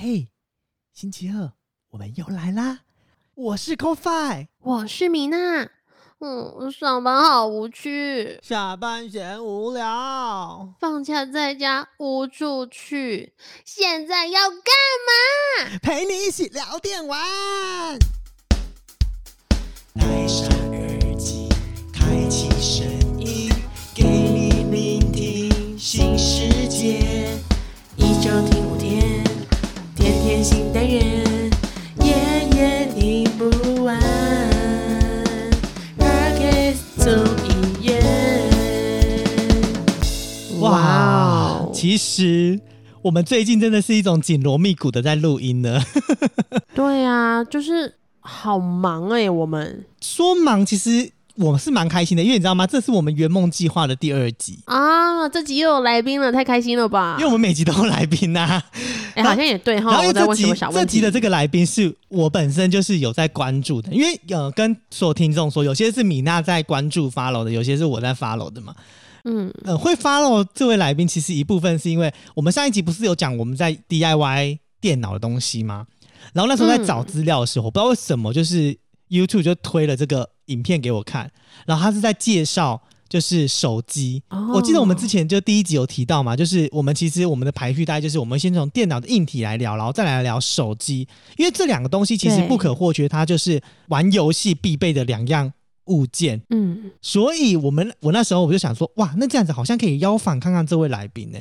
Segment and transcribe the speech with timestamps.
[0.00, 0.28] 嘿，
[0.92, 1.50] 星期二
[1.90, 2.82] 我们又来啦！
[3.34, 5.68] 我是 CoFi，我是米娜。
[6.20, 13.32] 嗯，上班好无趣，下班闲无聊，放假在家无处去，
[13.64, 15.78] 现在要干嘛？
[15.82, 17.18] 陪你一起聊电玩。
[19.94, 21.48] 戴上耳机，
[21.92, 22.86] 开启声
[23.18, 23.50] 音，
[23.96, 27.36] 给你聆听新世界。
[27.96, 28.67] 一周听
[30.38, 31.50] 天天新单元，
[32.04, 32.14] 夜
[32.54, 33.98] 夜听不完。
[35.98, 37.12] Podcast 总
[37.48, 38.00] 一言。
[40.60, 42.60] 哇哦其实
[43.02, 45.82] 我们最近真的是一种紧锣密鼓的在录音呢。
[46.72, 52.66] 对啊，就是好忙哎、我们说忙，其实我是蛮开心的，因为你知道吗？
[52.66, 57.26] 这是我们圆梦计划的第二集，啊，这集又有来宾了，太开心了吧因为？
[57.26, 58.60] 我们每集都有来宾呐、
[59.14, 60.52] 哎、好像也对哈，然后这集？
[60.72, 68.74] 这集的这个来宾是我本身就是有在关注的，因为呃跟所有听众说，有些是米娜在关注 follow 的，有些是我在 follow 的嘛。
[69.24, 75.86] 嗯，呃，会 follow 这位来宾，其实一部分是因为我们上一集不是有讲我们在 DIY 电脑的东西吗？
[76.32, 78.76] 然后那时候在找资料的时候，不知道为什么，就是
[79.08, 81.30] YouTube 就推了这个影片给我看，
[81.66, 84.22] 然后他是在介绍就是手机。
[84.28, 95.52] 哦我记得我们之前就第一集有提到嘛，就是我们其实我们的排序大概就是我们先从电脑的硬体来聊，然后再来聊手机，因为这两个东西其实不可或缺，它就是玩游戏必备的两样
[95.86, 96.40] 物件。
[96.50, 101.38] 嗯，所以我们我那时候我就想说，哇，那这样子好像可以邀访看看这位来宾呢。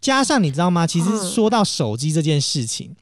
[0.00, 0.86] 加上你知道吗？
[0.86, 2.94] 其实嗯说到手机这件事情，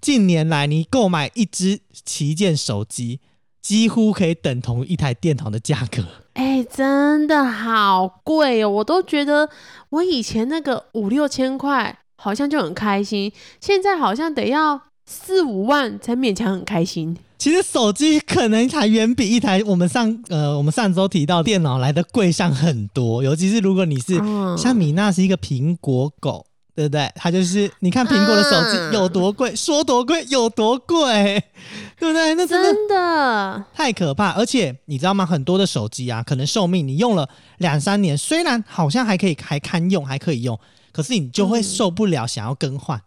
[0.00, 3.20] 近年来你购买一只旗舰手机，
[3.66, 6.04] 几乎可以等同一台电脑的价格。
[6.34, 8.70] 哎、真的好贵哦！
[8.70, 9.48] 我都觉得
[9.88, 17.16] 我以前那个五六千块好像就很开心，现在好像得要四五万才勉强很开心。
[17.38, 27.10] 其实手机可能还远比一台我们上呃我们上周提到电脑来的贵上很多，尤其是如果你是嗯像米娜是一个苹果狗，对不对？
[27.16, 31.42] 它就是你看苹果的手机嗯有多贵，说多贵有多贵，
[31.98, 32.34] 对不对？
[32.34, 34.32] 那真的真的，太可怕。
[34.32, 35.24] 而且你知道吗？
[35.24, 37.26] 很多的手机啊，可能寿命你用了
[37.58, 40.60] 两三年，虽然好像还可以还堪用，还可以用，
[40.92, 43.00] 可是你就会嗯受不了，想要更换。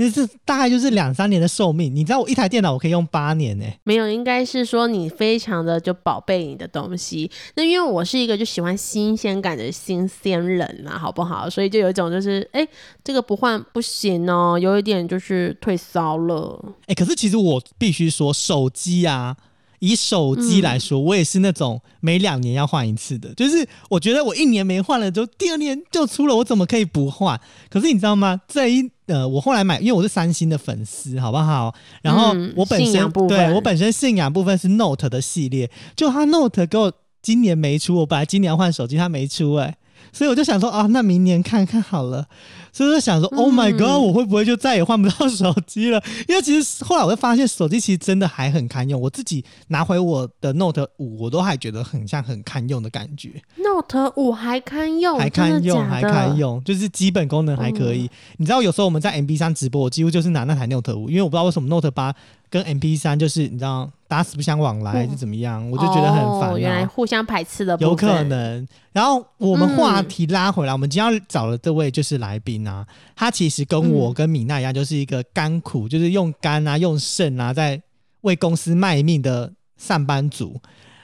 [0.00, 1.94] 那是大概就是两三年的寿命。
[1.94, 7.30] 你知道我一台电脑我可以用八年呢、没有，应该是说你非常的就宝贝你的东西。
[7.54, 11.50] 那因为我是一个就喜欢新鲜感的新鲜人啦，好不好？
[11.50, 12.66] 所以就有一种就是，哎、
[13.04, 16.74] 这个不换不行哦，有一点就是退烧了。
[16.86, 19.36] 哎、可是其实我必须说，手机啊，
[19.80, 23.34] 以手机来说，我也是那种每两年要换一次的。
[23.34, 27.38] 就是我觉得我一年没换了，就第二年就出了，我怎么可以不换？
[27.68, 28.40] 可是你知道吗？
[28.46, 31.74] 这一呃，我后来买，因为我是三星的粉丝，好不好？
[32.00, 39.76] 然后嗯我本身、对我本身信仰部分是 Note 的系列，就它 Note 给我今年没出，我本来今年要换手机，它没出、哎。
[40.12, 42.26] 所以我就想说啊，那明年看看好了。
[42.72, 46.02] 所以想说、o h my 嗯 God，我会不会就再也换不到手机了？
[46.28, 49.00] 因为其实后来我会发现，手机其实真的还很堪用。
[49.00, 56.30] 我自己拿回我的 Note 五，我都还觉得很像很堪用的感觉，Note 五还堪用，还堪用，还堪。
[56.36, 58.08] 用，就是基本功能还可以。
[58.36, 62.14] 你知道，有时候我们在 MB 三直播，我几乎就是拿那台 Note 五，因为我不知道为什么 Note 八
[62.48, 66.58] 跟 MP 三就是你知道打死不相往来还是怎么样，我就觉得很烦。
[66.58, 68.66] 原来互相排斥的，有可能。
[68.92, 77.82] 然后我们话嗯题拉回来，我们今天要找的这位就是来宾啊，他其实跟我嗯跟米娜一样，就是一个甘苦，就是用肝啊、用肾啊，在
[78.22, 80.60] 为公司卖命的上班族。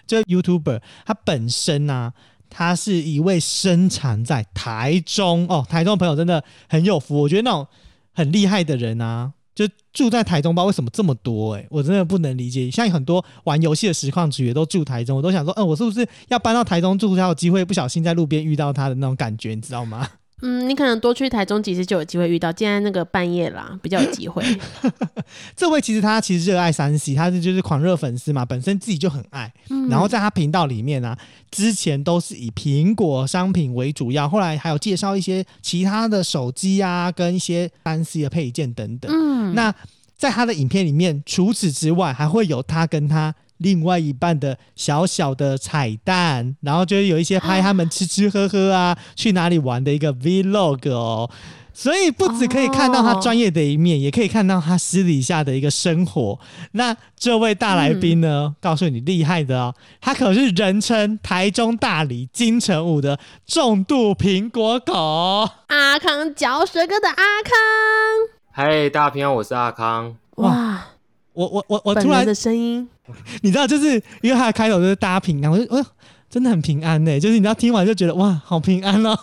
[0.07, 2.13] 就 YouTuber，他本身啊，
[2.49, 7.21] 他是一位生产在台中哦，台中的朋友真的很有福。
[7.23, 7.67] 我觉得那种
[8.15, 12.71] 很厉害的人啊，就住在台中，不知道为什么这么多哎、我真的不能理解。
[12.71, 20.09] 像很多玩游戏的实况主也都住台中，我都想说，嗯、我是不是要搬到台中住，才有机会不小心在路边遇到他的那种感觉，你知道吗？
[20.43, 24.45] 嗯，你可能多去台中几次就有机会遇到，现在那个半夜啦，比较有机会。
[25.57, 29.53] 这位其实他其实热爱三 C，他是就是狂热粉丝嘛，本身自己就很爱。
[29.71, 31.17] 嗯然后在他频道里面啊，
[31.51, 39.11] 之前都是以苹果商品为主要，后来还有介绍一些其他的手机啊，跟一些三 C 的配件等等。
[39.11, 39.75] 嗯，那
[40.19, 51.31] 在他的影片里面，除此之外，还会有他跟他另外一半的小小的彩蛋，然后就是有一些拍他们吃吃喝喝啊，去哪里玩的一个 vlog 哦。
[51.79, 56.39] 所以不只可以看到他专业的一面，也可以看到他私底下的一个生活。
[56.73, 64.95] 那这位大来宾呢，告诉你厉害的哦，他可是人称台中大理金城武的重度苹果狗。
[65.67, 67.53] 阿康嚼舌根的阿康，
[68.53, 70.17] 嗨，大家平安，我是阿康。
[70.37, 70.83] 哇，
[71.37, 72.89] 我我我我突然的声音，
[73.43, 75.85] 你知道，就是因为他的开头就是大家平安，我就哎呦，
[76.31, 77.21] 真的很平安呢。
[77.21, 79.15] 就是你知道听完就觉得哇，好平安哦。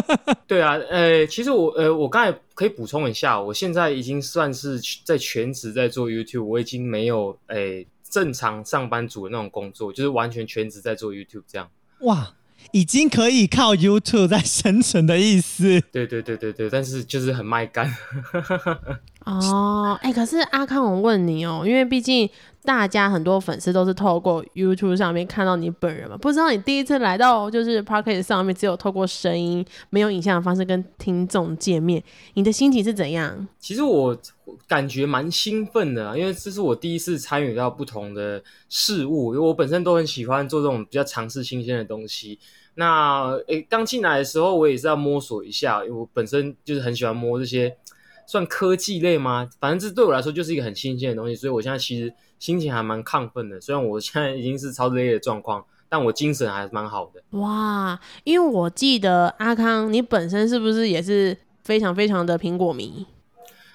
[0.48, 11.68] 对啊，呃，其实我呃，我刚才可以补充一下，我现在已经算是在全职在做 YouTube，我已经没有诶、正常上班族的那种工作，就是完全全职在做 YouTube 这样。
[12.00, 12.34] 哇，
[12.72, 15.80] 已经可以靠 YouTube 在生存的意思。
[15.92, 17.94] 对对对对对，但是就是很卖干。
[19.28, 22.28] 哦，哎、可是阿康，我问你哦，因为毕竟
[22.64, 32.02] 大家很多粉丝都是透过 YouTube 上面看到你本人嘛，不知道你第一次来到就是 p o c k e t 上面，只有透过声音没有影像的方式跟听众见面，
[32.34, 33.46] 你的心情是怎样？
[33.58, 34.16] 其实我
[34.66, 42.38] 感觉蛮兴奋的，因为这是我第一次参与到不同的事物，因为我本身都很喜欢做这种比较尝试新鲜的东西。
[42.74, 47.76] 那诶，刚进来的时候，我也是要摸索一下，因为我本身就是很喜欢摸这些
[48.28, 49.48] 算科技类吗？
[49.58, 53.58] 反正这对我来说就是一个很新鲜的东西，所以我现在其实心情还蛮亢奋的。
[53.58, 57.38] 虽然我现在已经是超累的状况，但我精神还是蛮好的。
[57.38, 61.34] 哇，因为我记得阿康，你本身是不是也是
[61.64, 63.06] 非常非常的苹果迷？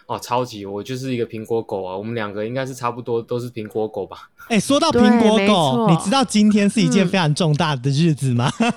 [0.06, 0.66] 哦，超级！
[0.66, 4.30] 我就是一个苹果狗啊，我们两个应该是差不多都是苹果狗吧？
[4.50, 8.52] 哎、说到苹果狗，你知道今天是一件嗯非常重大的日子吗？
[8.60, 8.72] 哎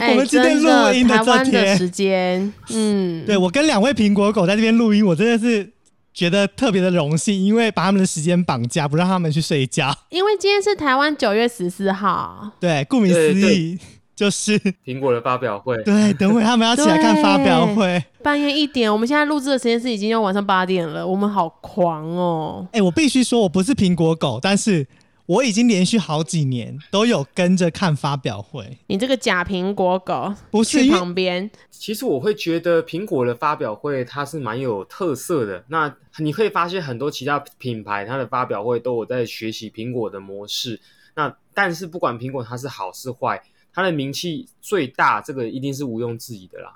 [0.00, 5.70] 我们今天录音的这天的时间，嗯，对我跟两位苹果狗在这边录音，我真的是
[6.12, 9.94] 觉得特别的荣幸，因为把他们的时间绑架，不让他们去睡觉。
[10.10, 13.78] 因为今天是台湾九月十四号，对，顾名思对义
[14.14, 18.02] 就是苹果的发表会，对，等会他们要起来看发表会。
[18.22, 22.66] 半夜一点，我们现在录制的时间是已经要晚上八点了，我们好狂哦！
[22.72, 24.86] 哎、我必须说，我不是苹果狗，但是
[25.30, 35.64] 我已经连续好几年都有跟着看发表会，你这个假苹果狗，不是因为旁边，其实我会觉得苹果的发表会它是蛮有特色的。
[35.68, 40.80] 那你可以发现很多其他品牌它的发表会都有在学习苹果的模式。
[41.14, 43.40] 那但是不管苹果它是好是坏，
[43.72, 46.72] 它的名气最大，这个一定是毋庸置疑的啦。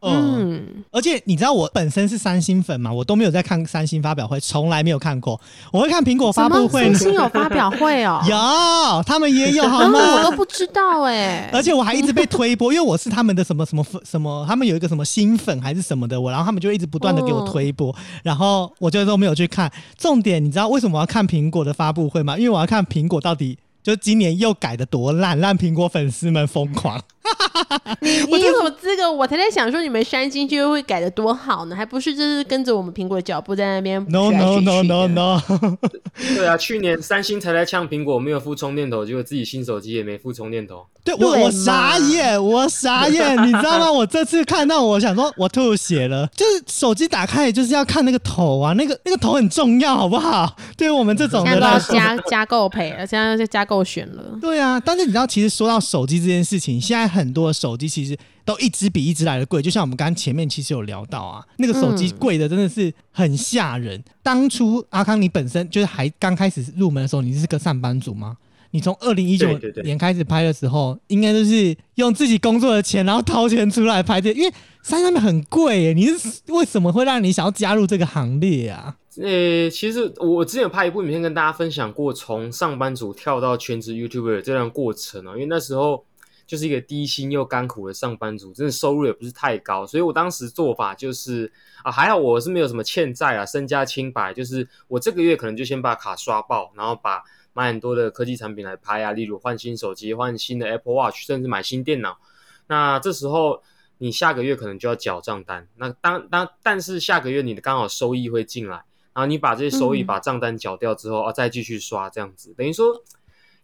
[0.00, 0.40] 嗯。
[0.40, 5.38] 嗯，而且你知道我本身是三星粉嘛，我都没有在看三星发表会，从来没有看过。
[5.72, 8.20] 我会看苹果发布会呢，三星有发表会哦？
[8.26, 10.36] 有，他们也有好吗，我都？
[10.36, 11.50] 不知道哎。
[11.52, 19.70] 而且我还一直被推播，因为我是他们的什么什么粉什么，他们有一个什么新粉还是什么的，我然后他们就一直不断的给我推播，然后我就都没有去看。
[19.98, 22.36] 重点你知道为什么我要看苹果的发布会吗？
[22.38, 27.00] 因为我要看苹果到底就今年又改的多烂，让苹果粉丝们疯狂。
[28.00, 29.10] 你你有什么资格？
[29.10, 35.40] 我才在想说，你们三星就会改的多好呢，还不是就是跟着我们苹果的脚步在那边 No no no no no，
[36.34, 40.86] 对啊，去年三星才来呛苹果，没有附充电头，结果自己新手机也没附充电头。
[41.02, 43.90] 对我我傻眼，我傻眼，你知道吗？
[43.92, 46.26] 我这次看到，我想说，我吐血了。
[46.36, 50.54] 就是手机打开，就是要看那个头啊，那个那个头很重要，好不好？
[50.76, 54.38] 对于我们这种现在都要人来说，加加购赔了，现在要加购选了。
[54.40, 54.78] 对啊。
[54.84, 59.60] 但是你知道，其实说到手机这件事情，现在很多的手机其实都一支比一支来的贵。
[59.60, 64.02] 就像我们刚刚前面其实有聊到啊，那个手机嗯贵的真的是很吓人。
[64.22, 68.36] 当初阿康，你本身就是还刚开始入门的时候，你是个上班族吗？
[68.72, 69.48] 你从二零一九
[69.82, 74.54] 年开始拍的时候，应该就是用自己工作的钱，然后掏钱出来拍这，因为
[74.84, 75.92] 山上面很贵耶。
[75.92, 78.94] 你是为什么会让你想要加入这个行列啊？
[79.20, 85.32] 呃，其实我之前有拍一部影片跟大家分享过，从上班族跳到全职 YouTuber 的这段过程啊。
[85.34, 86.04] 因为那时候
[86.50, 91.52] 就是一个低薪又甘苦的上班族，真的收入也不是太高，所以我当时做法就是
[91.84, 102.18] 啊，还好我是没有什么欠债啊，身家清白，就是我这个月可能就先把卡刷爆，然后把买很多的科技产品来拍啊，例如换新手机、换新的 Apple Watch，甚至买新电脑。
[102.66, 103.62] 那这时候
[103.98, 108.82] 你下个月可能就要缴账单，那当当但是下个月你的刚好收益会进来。
[109.12, 113.02] 然后你把这些收益、嗯把账单缴掉之后，啊，再继续刷这样子，等于说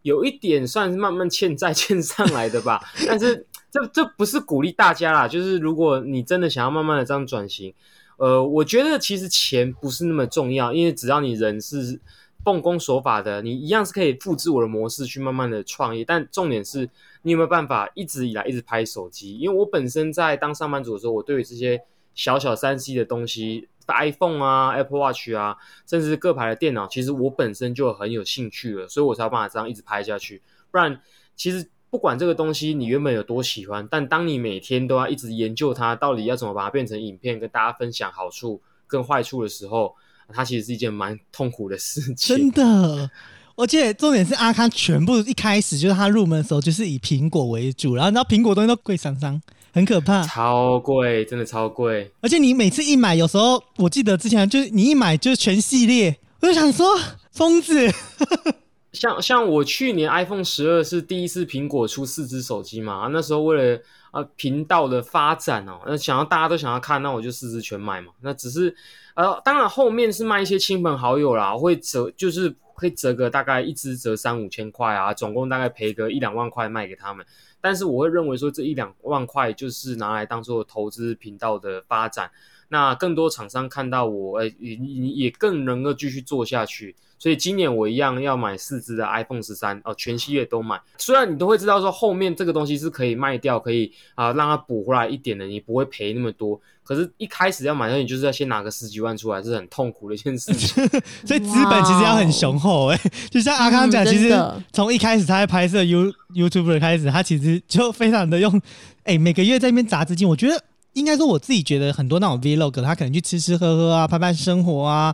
[0.06, 2.80] 有一点算是慢慢欠债欠上来的吧。
[3.08, 7.75] 但是这这不是鼓励大家啦，就是如果你真的想要慢慢的这样转型，
[8.16, 12.00] 呃，我觉得其实钱不是那么重要，因为只要你人是
[12.44, 16.04] 奉公守法的，你一样是可以复制我的模式去慢慢的创业。
[16.04, 16.88] 但重点是
[17.22, 19.36] 你有没有办法一直以来一直拍手机？
[19.36, 21.82] 因为我本身在当上班族的时候，我对于这些
[22.14, 30.43] 小小三 C 的东西，iPhone 啊、Apple Watch 啊，甚至是各牌的电脑，其实我本身就很有兴趣了，所以我才有办法这样一直拍下去。
[30.71, 31.00] 不然，
[31.35, 39.95] 其实不管这个东西你原本有多喜欢，但当你每天都要一直研究它，到底要怎么把它变成影片，跟大家分享好处跟坏处的时候，
[40.28, 42.37] 它其实是一件蛮痛苦的事情。
[42.37, 43.11] 真的。
[43.59, 49.40] 而且重点是阿康全部一开始就是他入门的时候就是以苹果为主，然后你知道苹果东西都贵桑桑，
[49.76, 50.23] 很可怕。
[50.23, 52.11] 超贵，真的超贵。
[52.23, 56.99] 而且你每次一买，有时候我记得之前就是你一买就是全系列，我就想说
[57.33, 57.92] 疯子。
[58.95, 68.11] 像像我去年 iPhone 十二是第一次苹果出四只手机嘛，那时候为了呃频道的发展哦，那想要大家都想要看，那我就四只全买嘛。
[68.23, 68.75] 那只是
[69.14, 77.26] 呃，当然后面是卖一些亲朋好友啦，会折就是会折个大概一只折三五千块啊，总共大概赔个一两万块卖给他们。
[77.66, 82.30] 但是我会认为说这一两万块就是拿来当做投资频道的发展，
[82.68, 86.94] 那更多厂商看到我，呃，也也更能够继续做下去。
[87.18, 90.80] 所以今年我一样要买四支的 iPhone 十三哦，全系列都买。
[90.99, 96.61] 虽然你都会知道说后面这个东西是可以卖掉，可以啊让它补回来一点的，你不会赔那么多。
[96.85, 100.68] 可是，一开始要买那你就是要先拿个十几万出来，是很痛苦的一件事情。
[101.26, 104.32] 所以资本其实要很雄厚哎，就像阿康讲，其实
[104.73, 108.62] 从一开始他在拍摄 You YouTuber 开始，他其实就非常的用
[109.02, 110.28] 哎每个月在那边砸资金。
[110.28, 115.12] 我觉得应该说我自己觉得很多那种 Vlog，他可能去吃吃喝喝啊，拍拍生活啊。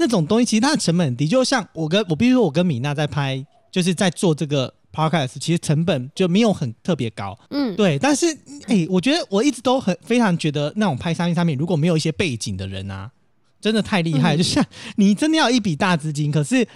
[0.00, 7.98] 那种东西其实它的成本很低，就像我跟我，比如说我跟米娜在拍，就是在做这个 podcast，其实成本就没有很特别高，嗯，对。
[7.98, 8.26] 但是，
[8.66, 13.10] 哎，我觉得我一直都很非常觉得那种拍商业产品，如果没有一些背景的人啊，
[13.60, 14.36] 真的太厉害。
[14.36, 14.64] 就像
[14.96, 16.66] 你真的要一笔大资金，可是。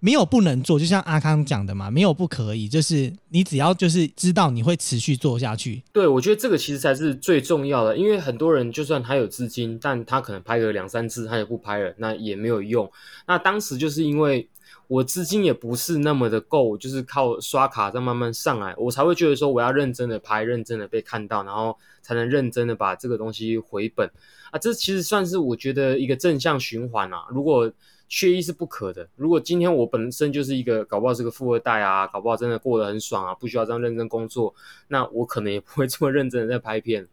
[0.00, 5.82] 没有不能做，就像阿康讲的嘛，没有不可以，就是你只要就是知道你会持续做下去。
[5.92, 12.90] 对，我觉得这个其实才是最重要的，因为很多人就算他有资金，但他可能拍个两三次他也不拍了，那也没有用。
[13.26, 14.48] 那当时就是因为
[14.86, 24.08] 我资金也不是那么的够，就是靠刷卡再慢慢上来，我才会觉得说我要认真的拍，认真的被看到，然后才能认真的把这个东西回本
[24.52, 24.58] 啊。
[24.58, 27.26] 这其实算是我觉得一个正向循环啊。
[27.30, 27.70] 如果
[28.08, 29.06] 缺一是不可的。
[29.16, 34.54] 如果今天我本身就是一个搞不好是个富二代啊，搞不好真的过得很爽啊，不需要这样认真工作，
[34.88, 37.06] 那我可能也不会这么认真的在拍片。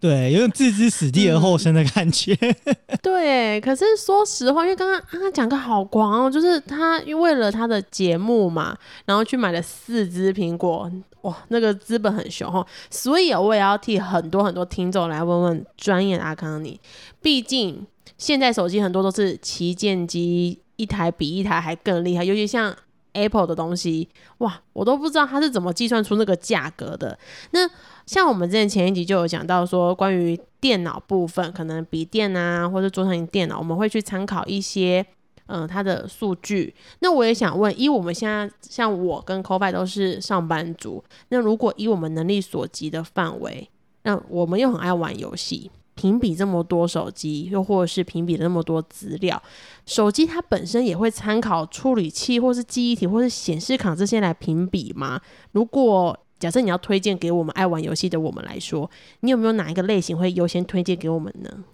[0.00, 2.36] 对，有种置之死地而后生的感觉。
[3.00, 12.66] 对，可是说实话，因为刚刚刚刚讲个好狂哦，就是他为了他的节目嘛，然后去买了四只苹果，哇，那个资本很雄厚。
[12.90, 16.80] 所以我也要替很多很多听众来问问专业阿康你，
[17.20, 17.86] 毕竟。
[18.18, 22.74] 现在手机很多都是旗舰机，一台比一台还更厉害，尤其像
[23.12, 27.18] Apple 的东西，哇，我都不知道它是怎么计算出那个价格的。
[27.50, 27.68] 那
[28.06, 35.04] 像我们之前前一集就有讲到说，关于电脑部分，可能笔电啊，或者桌上型电脑，我们会去参考一些
[35.46, 36.74] 嗯它的数据。
[37.00, 43.68] 那我也想问，以我们现在像我跟 c o b y 都是上班族，那如果以我们能力所及的范围，
[44.04, 45.70] 那我们又很爱玩游戏。
[45.94, 49.42] 评比这么多手机，又或者是评比了那么多资料，
[49.86, 55.20] 手机它本身也会参考处理器，或是记忆体，或是显示卡这些来评比吗？
[55.52, 61.64] 如果假设你要推荐给我们爱玩游戏的我们来说，你有没有哪一个类型会优先推荐给我们呢？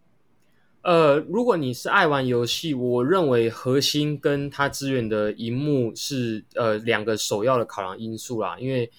[0.83, 8.91] 呃，如果你是爱玩游戏，我认为核心跟它支援的荧幕是呃两个首要的考量因素啦，因为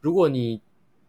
[0.00, 0.60] 如果你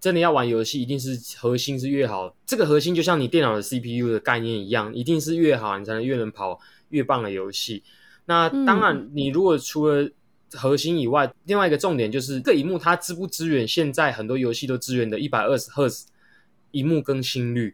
[0.03, 2.35] 真的要玩游戏，一定是核心是越好。
[2.45, 7.81] 这个核心就像你电脑的 CPU 的概念一样，一定是越好，你才能越能跑越棒的游戏。
[8.25, 10.11] 那当然，你如果除了
[10.51, 16.05] 核心以外，另外一个重点就是这荧幕它支不支援现在很多游戏都支援的一百二十赫兹
[16.71, 17.73] 荧幕更新率，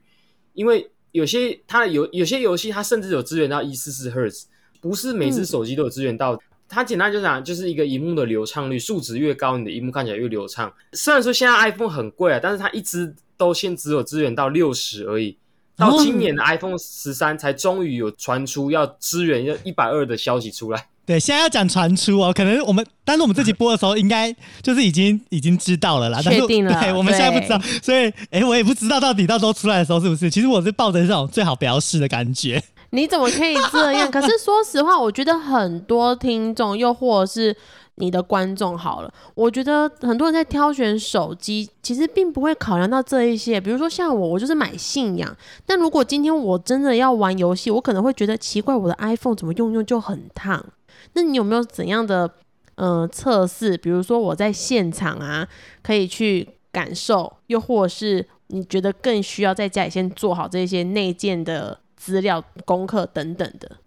[0.54, 4.46] 因为有些它有有些游戏它甚至有支援到一四四赫兹，
[4.80, 6.40] 不是每只手机都有支援到。
[6.70, 10.72] 它简单就讲，就是一个荧幕的流畅率，数值越高，你的荧幕看起来越流畅。
[10.94, 15.36] 虽然说现在 iPhone 很贵啊，但是它一直都现只有支援到六十而已。
[15.76, 20.86] 到今年的 iPhone 十三才终于有传出要支援要一百二的消息出来。
[21.06, 26.22] 对，现在要讲传出哦，可能我们，但是我们这集播的时候，应该就是已经 已经知道了啦。
[26.22, 26.80] 确定了。
[26.82, 30.30] 对，我们现在不知道，所以，哎，我也不知道到底到时候出来的时候是不是。
[30.30, 32.62] 其实我是抱着这种最好不要试的感觉。
[32.92, 34.10] 你怎么可以这样？
[34.12, 37.56] 可是说实话，我觉得很多听众，又或者是
[37.96, 43.62] 你的观众，好了，我觉得很多人在挑选手机，其实并不会考量到这一些。
[43.62, 45.36] 比如说像我，我就是买信仰。
[45.66, 50.66] 但如果今天我真的要玩游戏，我可能会觉得奇怪，我的 iPhone 怎么用用就很烫？
[51.14, 52.30] 那你有没有怎样的
[52.76, 53.78] 呃测试？
[53.78, 55.48] 比如说我在现场啊，
[55.84, 61.80] 可以去感受，又或者是你觉得更需要在家里先做好这些内建的？
[62.00, 63.78] 资料、功课等等的。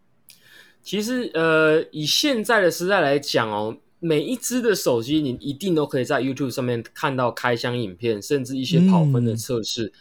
[0.82, 9.92] 其实，呃，以现在的时代来讲哦，每一只的手机，你一定都可以在 YouTube 上面看到开箱影片，甚至一些跑分的测试。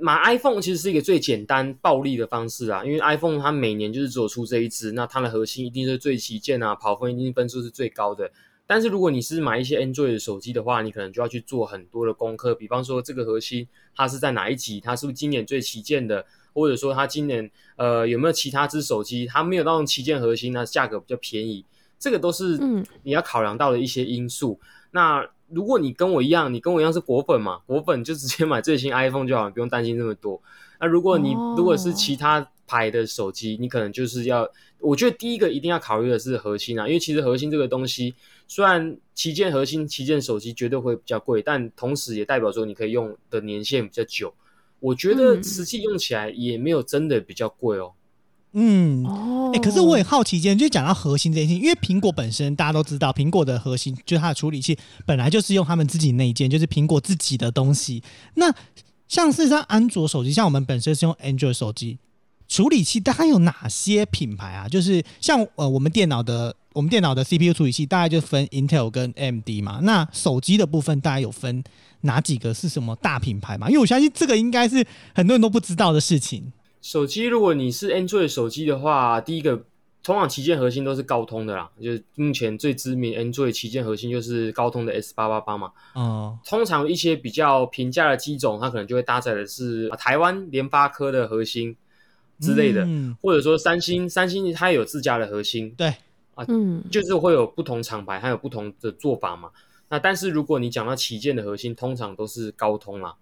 [0.00, 8.30] 买 iPhone 其实是一个最简单、暴力的方式啊，因为 iPhone 它每年就是做出这一支，那它的核心一定是最旗舰啊，跑分一定分数是最高的。
[8.64, 16.24] 但是如果你是买一些 Android 手机的话，你可能就要去做很多的功课，比方说这个核心它是在哪一级，它是不是今年最旗舰的，
[16.58, 21.64] 或者说它今年呃有没有其他只手机它没有那种旗舰核心，那价格比较便宜，
[21.98, 24.58] 这个都是嗯你要考量到的一些因素。
[24.90, 30.40] 那如果你跟我一样，你跟我一样是果粉嘛，果粉就直接买最新 iPhone 就好，了不用担心这么多。
[30.80, 34.46] 那如果你哦如果是其他牌的手机，你可能就是要，
[34.80, 38.14] 我觉得第一个一定要考虑的是核心啊，因为其实核心这个东西，
[38.46, 44.34] 虽然旗舰核心旗舰手机绝对会比较贵，但同时也代表说你可以用的年限比较久。
[44.80, 47.92] 我觉得嗯实际用起来也没有真的比较贵哦。
[48.52, 58.02] 嗯，哦，哎、可是我很好奇一件，就讲到核心这件事情，因为苹果本身大家都知道，苹果的核心就是它的处理器本来就是用他们自己内件，就是苹果自己的东西。
[58.34, 58.52] 那
[59.06, 61.98] 像是像安卓手机，像我们本身是用 Android 手机，
[62.48, 64.66] 处理器大概有哪些品牌啊？
[64.66, 69.80] 就是像呃我们电脑的我们电脑的 CPU 处理器大概就分 Intel 跟 AMD 嘛。
[69.82, 71.62] 那手机的部分大概有分
[72.02, 73.68] 哪几个是什么大品牌嘛？
[73.68, 76.52] 因为我相信这个应该是很多人都不知道的事情。
[76.80, 79.64] 手机如果你是 Android 手机的话，第一个
[80.02, 85.72] 通往旗舰核心都是高通的啦，就是目前最知名 Android 旗舰核心就是高通的 S 八八八嘛。
[85.94, 91.76] 哦、通常一些比较平价的机种，它可能就会搭载的是啊台湾联发科的核心
[92.38, 95.88] 之类的，嗯或者说三星，三星它有自家的核心，对，
[96.36, 99.50] 啊嗯就是会有不同厂牌，还有不同的做法嘛。
[99.88, 103.14] 那但是如果你讲到旗舰的核心，通常都是高通啦，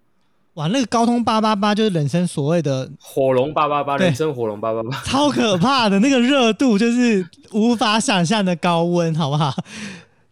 [0.54, 5.02] 哇，那个高通八八八就是人生所谓的火龙八八八，人生火龙八八八。
[5.04, 9.54] 超可怕的那个热度，就是无法想象的高温，好不好？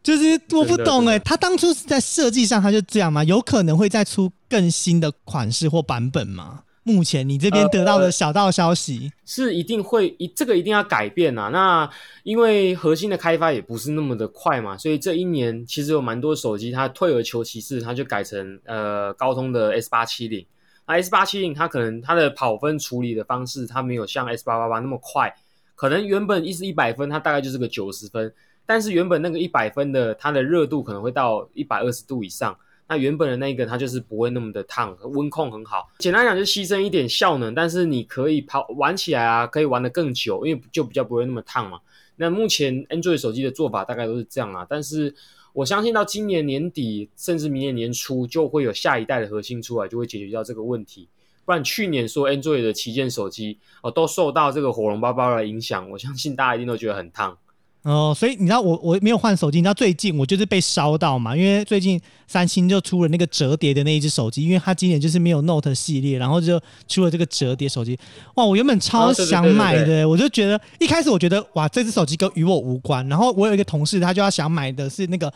[0.03, 3.25] 就是我不懂哎、他当初是在设计上他就这样吗？
[3.25, 6.61] 有可能会再出更新的款式或版本吗？
[6.85, 11.49] 目前你这边得到的小道消息，是一定会一这个一定要改变啊。
[11.49, 11.88] 那
[12.25, 20.45] 因为核心的开发也不是那么的快嘛，所以这一年其实有蛮多手机它退而求其次，它就改成呃高通的 S 八七零。
[20.87, 25.35] 那 S 八七零它可能它的跑分处理的方式，它没有像 S 八八八那么快，
[25.75, 28.31] 可能原本一是一百分，它大概就是个九十分，
[28.67, 32.55] 但是原本那个一百分的它的热度可能会到一百二十度以上。
[32.87, 35.88] 那原本的那个它就是不会那么的烫，温控很好。
[35.99, 41.81] 简单讲，就牺牲一点效能，但是你可以跑玩起来啊，可以玩得更久，因为就比较不会那么烫嘛。
[42.16, 45.14] 那目前 Android 手机的做法大概都是这样啊，但是
[45.53, 51.09] 我相信到今年年底甚至明年年初就会有下一代的核心出来，就会解决掉这个问题。
[51.44, 57.37] 不然去年说 Android 的旗舰手机哦都受到这个火龙包包的影响，我相信大家一定都觉得很烫。
[57.85, 67.99] 哦，所以你知道我我没有换手机，你知道最近我就是被烧到嘛，因为最近三星就出了那个折叠的那一只手机，因为它今年就是没有 Note 系列，然后就出了这个折叠手机。
[68.37, 73.07] 哇，我原本超想对对买的，对我就觉得一开始我觉得哇，这只手机跟与我无关。
[73.11, 75.31] 然后我有一个同事，他就要想买的是那个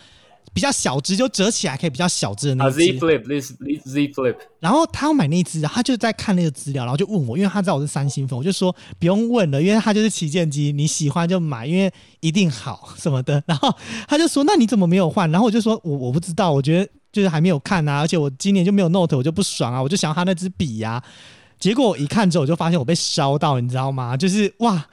[0.52, 2.78] 比较小只，就折起来可以比较小只的那只。
[2.78, 13.42] ，Z Flip，Z Z Flip，然后他要买那一只，他就在看那个资料，然后就问我，因为他知道我是三星粉，我就说不用问了，因为他就是旗舰机，你喜欢就买，因为一定好什么的。
[13.46, 13.72] 然后
[14.08, 15.30] 他就说，那你怎么没有换？
[15.30, 21.02] 然后我就说我我不知道，我觉得就是还没有看啊，而且我今年就没有 Note，我就不爽啊，我就想要他那支笔呀、
[21.58, 24.16] 结果我一看之后，我就发现我被烧到，你知道吗？
[24.16, 24.86] 就是哇，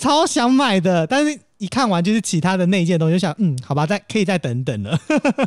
[0.00, 4.98] 超想买的，但是一看完就是其他的那一件东西，就想嗯，好吧，再可以再等等了，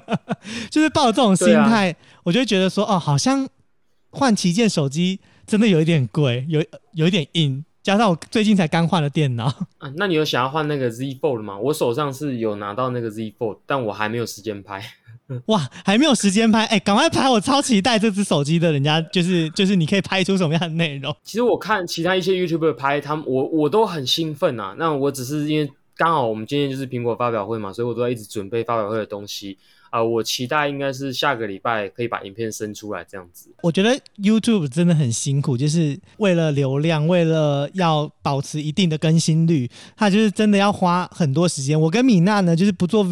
[0.69, 3.47] 就是抱着这种心态，我就觉得说哦，好像
[4.11, 9.45] 换旗舰手机真的有一点贵，有有一点硬，加上我最近才刚换了电脑，
[9.79, 11.57] 啊，那你有想要换那个 Z Fold 吗？
[11.57, 14.83] 我手上是有拿到那个 Z Fold，但我还没有时间拍。
[15.45, 17.29] 哇，还没有时间拍，哎、赶快拍！
[17.29, 21.15] 我超期待这只手机的，人家就是 就是你可以拍出什么样的内容？
[21.23, 24.75] 其实我看其他一些 YouTuber 拍，他们我我都很兴奋啊。
[24.77, 29.57] 那我只是因为刚好我们今天就是苹果发表会嘛，所以我都在一直准备发表会的东西
[29.89, 33.51] 啊、我期待应该是下个礼拜可以把影片生出来这样子。
[33.61, 41.79] 我觉得 YouTube 真的很辛苦，就是为了流量，为了要保持一定的更新率，它就是真的要花很多时间。
[41.79, 43.05] 我跟米娜呢，就是不做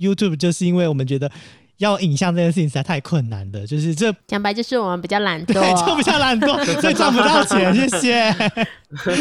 [0.00, 1.30] YouTube，就是因为我们觉得
[1.78, 7.74] 要影像这件事情实在太困难了，就是这讲白就是我们比较懒 对惰，就比较懒惰， 所以赚不到钱。
[7.74, 8.30] 谢谢。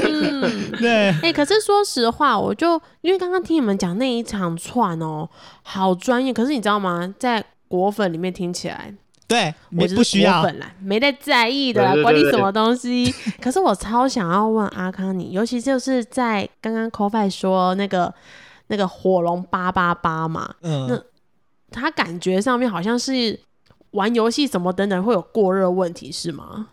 [0.06, 0.72] 嗯。
[0.80, 5.28] 对，哎、可是说实话，我就因为刚刚听你们讲那一场串哦，
[5.63, 6.34] 好专业。
[6.34, 7.13] 可是你知道吗？
[7.20, 8.94] 在果粉里面听起来，
[9.28, 10.50] 对，我就不需要果。
[10.50, 13.13] 粉啦，没在在意的管你什么东西。
[13.42, 18.13] 可是我超想要问阿康你，尤其就是在刚刚 c o f i 说那个
[18.67, 21.03] 那个火龙八八八嘛，嗯那，
[21.71, 23.39] 他感觉上面好像是
[23.91, 26.69] 玩游戏什么等等会有过热问题，是吗？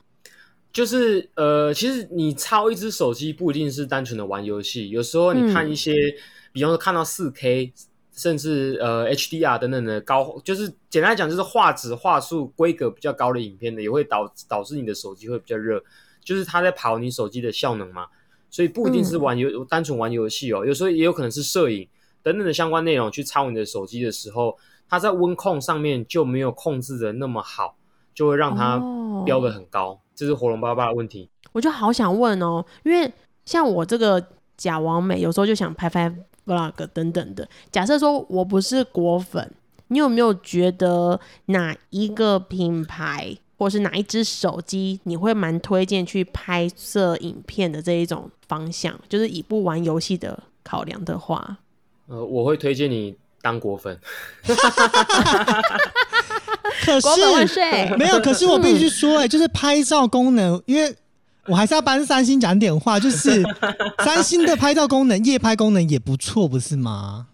[0.72, 5.94] 就是呃，其实你抄一只手机不一定是单纯的玩游戏，有时候你看一些，
[6.52, 7.72] 比方说看到四 K
[8.12, 15.80] 甚至呃 HDR 等等的高，就是简单来讲就是画质、画素、规格比较高的影片呢，也会导导致你的手机会比较热，
[16.24, 18.06] 就是它在跑你手机的效能嘛。
[18.54, 21.88] 所以不一定是玩游、单纯玩游戏哦，有时候也有可能是摄影
[22.22, 24.56] 等等的相关内容去操你的手机的时候，
[24.88, 27.76] 它在温控上面就没有控制的那么好，
[28.14, 31.28] 就会让它哦标的很高，这是火龙巴巴的问题。
[31.50, 33.12] 我就好想问哦，因为
[33.44, 34.24] 像我这个
[34.56, 36.08] 假王美，有时候就想拍拍
[36.46, 37.48] vlog 等等的。
[37.72, 39.52] 假设说我不是果粉，
[39.88, 48.94] 你有没有觉得哪一个品牌或是哪一只手机，你会蛮推荐去拍摄影片的这一种方向？
[49.08, 51.56] 就是以不玩游戏的考量的话，
[52.08, 53.98] 呃，我会推荐你当果粉。
[56.82, 57.88] 可是岁！
[57.96, 60.94] 没有，可是我必须说、哎，就是拍照功能，因为
[61.46, 63.42] 我还是要帮三星讲点话，就是
[64.04, 67.28] 三星的拍照功能、夜拍功能也不错，不是吗？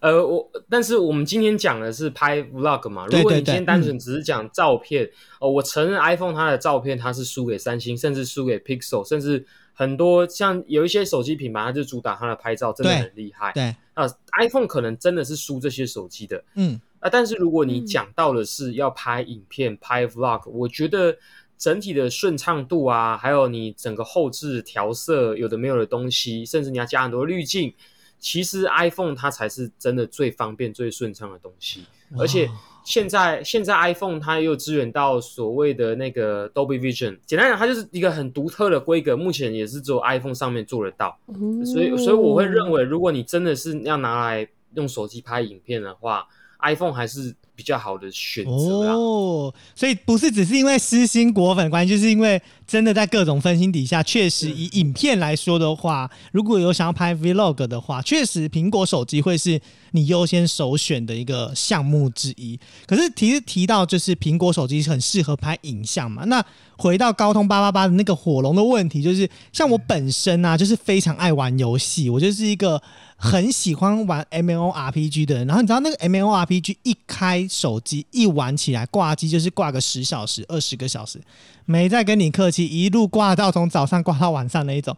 [0.00, 5.08] 呃，我但是我们今天讲的是拍 vlog 嘛，如果你今天单纯只是讲照片，
[5.38, 13.52] 哦，我承认 iPhone 它的照片它是输给三星，甚至输给 Pixel，甚至很多像有一些手机品牌，它就主打它的拍照真的很厉害。
[13.52, 14.06] 对，啊
[14.38, 17.86] ，iPhone 可能真的是输这些手机的嗯，啊，但是如果你嗯。
[17.86, 21.16] 讲到的是要拍影片、拍 vlog，我觉得
[21.58, 27.74] 整体的顺畅度啊，还有你整个后置调色有的没有的东西，甚至你要加很多滤镜，
[28.20, 31.84] 其实 iPhone 它才是真的最方便、最顺畅的东西。
[32.18, 32.52] 而且哇
[32.82, 41.16] 现在现在 iPhone 它又支援到所谓的那个 Dolby Vision，简单讲，它就是一个很独特的规格，目前也是只有 iPhone 上面做得到。
[41.64, 46.26] 所以，所以我会认为，如果你真的是要拿来用手机拍影片的话
[46.60, 48.90] ，iPhone 还是比较好的选择。
[48.90, 62.58] 哦，所以不是只是因为私心果粉关系，就是因为真的在各种分析底下，确实以影片来说的话，如果有想要拍 Vlog 的话，确实苹果手机会是你优先首选的一个项目之一。
[62.86, 66.42] 可是提提到就是苹果手机很适合拍影像嘛，那
[66.78, 72.80] 回到高通八八八的那个火龙的问题，就是像我本身啊，就是非常爱玩游戏，我就是一个
[73.16, 75.46] 很喜欢玩 M L O R P G 的人。
[75.46, 81.20] 然后你知道那个 M L O R P G 一开手机一玩起来，挂机就是挂个十小时、二十个小时，
[81.64, 84.96] 没再跟你客气，一路挂到从早上挂到晚上那一种。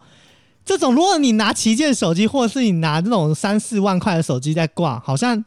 [0.62, 5.42] 这种，如果你拿旗舰手机，或者是你拿这种三四万块的手机在挂，好像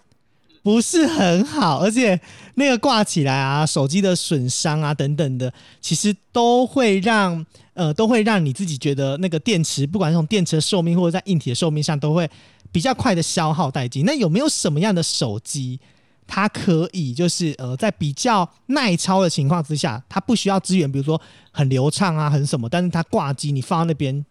[0.63, 2.19] 不是很好，而且
[2.55, 12.27] 那个挂起来啊，手机的损伤啊等等的，其实都会让呃都会让你自己觉得那个电池，不管是从电池的寿命或者在硬体的寿命上，都会
[12.71, 14.03] 比较快的消耗殆尽。
[14.05, 15.79] 那有没有什么样的手机？
[16.27, 24.25] 它可以就是呃，在比较耐操的情况之下，它不需要资源，比如说很流畅啊，很什么，但是它挂机你放在那边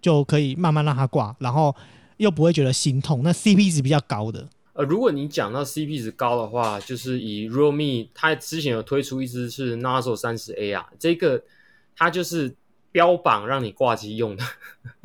[0.00, 1.74] 就可以慢慢让它挂，然后
[2.16, 3.22] 又不会觉得心痛。
[3.22, 11.42] 那 CP 值比较高的，呃，如果你讲到 CP 值高的话，就是以 Realme，它之前有推出一支是 Nazo 三十 A 啊，这个
[11.96, 12.54] 它就是
[12.90, 14.44] 标榜让你挂机用的。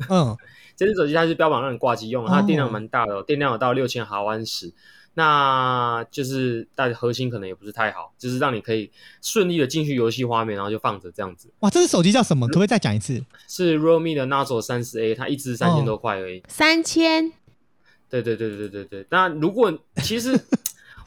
[0.08, 0.36] 嗯，
[0.76, 4.74] 这只手机它是标榜让你挂机用的，它哦电量蛮大的、哦，电量有到六千毫安时。
[5.14, 8.90] 那就是但核心可能也不是太好，就是让你可以
[9.20, 11.50] 顺利的进去游戏画面，然后就放着这样子。
[11.60, 12.46] 哇，这只手机叫什么？
[12.46, 13.20] 可不可以再讲一次？
[13.48, 16.42] 是 Realme 的 Nazo 三十 A，它一支三千多块而已。
[16.48, 17.32] 三千，
[18.08, 19.06] 对对对对对对。
[19.10, 20.38] 那如果其实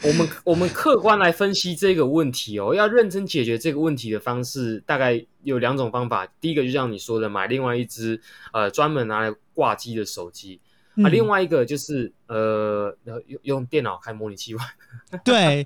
[0.04, 6.28] 我们我们客观来分析这个问题哦，要认真解决这个问题的方式，大概有两种方法。
[6.42, 8.20] 第一个就像你说的，买另外一支
[8.52, 10.60] 呃专门拿来挂机的手机。
[10.96, 14.66] 啊，嗯另外一个就是呃，用用电脑开模拟器玩。
[15.24, 15.66] 对，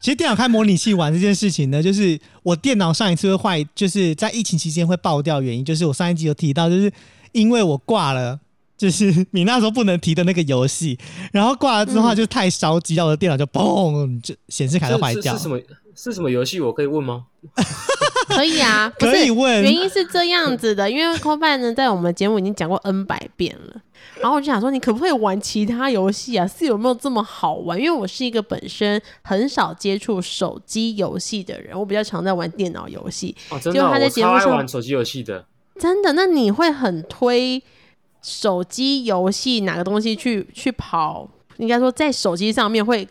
[0.00, 6.92] 其实电脑开模拟器玩这件事情呢，就是我电脑上一次会坏，就是在疫情期间会爆掉，原因就是我上一集有提到，就是
[7.32, 8.40] 因为我挂了。
[8.76, 10.98] 就是你那时候不能提的那个游戏，
[11.32, 15.34] 然后挂了之后就太烧机，到我的电脑就嘣，就显示卡就坏掉。
[15.34, 15.58] 是什么
[15.94, 16.60] 是什么游戏？
[16.60, 17.24] 我可以问吗？
[18.28, 23.80] 可以啊， 不是可以问原因是这样子的， 因为 c o b a 呢在我们节目已经讲过 N 百遍了，
[24.20, 26.46] 然后我就想说，你可不可以玩其他游戏啊？
[26.46, 27.78] 是有没有这么好玩？
[27.78, 33.34] 因为我是一个本身很少接触手机游戏的人，我比较常在玩电脑游戏。
[33.50, 35.44] 哦，真的哦、结果他在节目上玩手机游戏的。
[35.78, 36.12] 真的？
[36.14, 37.62] 那你会很推
[38.22, 41.28] 手机游戏哪个东西去去跑？
[41.58, 43.06] 应该说在手机上面会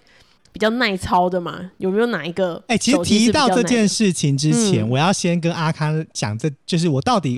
[0.55, 1.59] 比较耐操的嘛？
[1.79, 2.63] 有没有哪一个？
[2.67, 7.37] 哎、其实提到这件事情之前，嗯我要先跟阿康讲，这就是我到底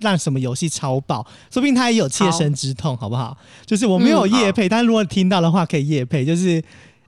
[0.00, 3.34] 让什么游戏超爆，说不定他也有切身之痛，好不好？
[3.64, 6.62] 就是我没有嗯夜配，但如果听到的话可以夜配，就是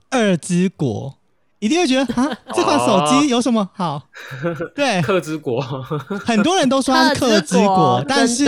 [0.09, 1.15] 二之国。
[1.59, 4.01] 一定会觉得啊，这款手机有什么好？
[4.73, 5.61] 对，克之国，
[6.25, 8.45] 很多人都说它是克之国，但是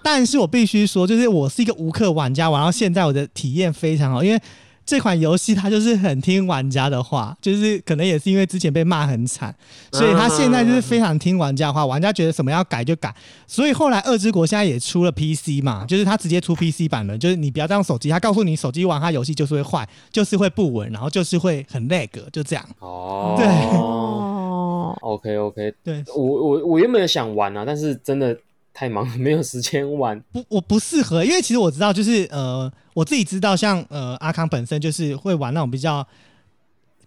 [0.00, 4.40] 但是我必须说，就是我是一个无氪玩家，玩到现在我的体验非常好，因为
[4.84, 9.54] 这款游戏它就是很听玩家的话，就是可能也是因为之前被骂很惨，
[9.92, 13.14] 所以他现在就是非常听玩家的话，玩家觉得什么要改就改，
[13.46, 22.64] 所以后来二之国现在也出了 PC 嘛，就是它直接出 PC 版了，就是你不要再用手机，它告诉你手机玩它游戏就是会坏，就是会不稳，然后就是会很 lag，就这样。
[22.80, 23.46] 哦，对。
[23.46, 28.36] 哦，，OK OK，对，我我我原本想玩啊，但是真的
[28.74, 30.18] 太忙了， 没有时间玩。
[30.32, 36.06] 不，我不适合，因为其实我知道，就是呃，我自己知道，像呃阿康本身就是会玩那种比较，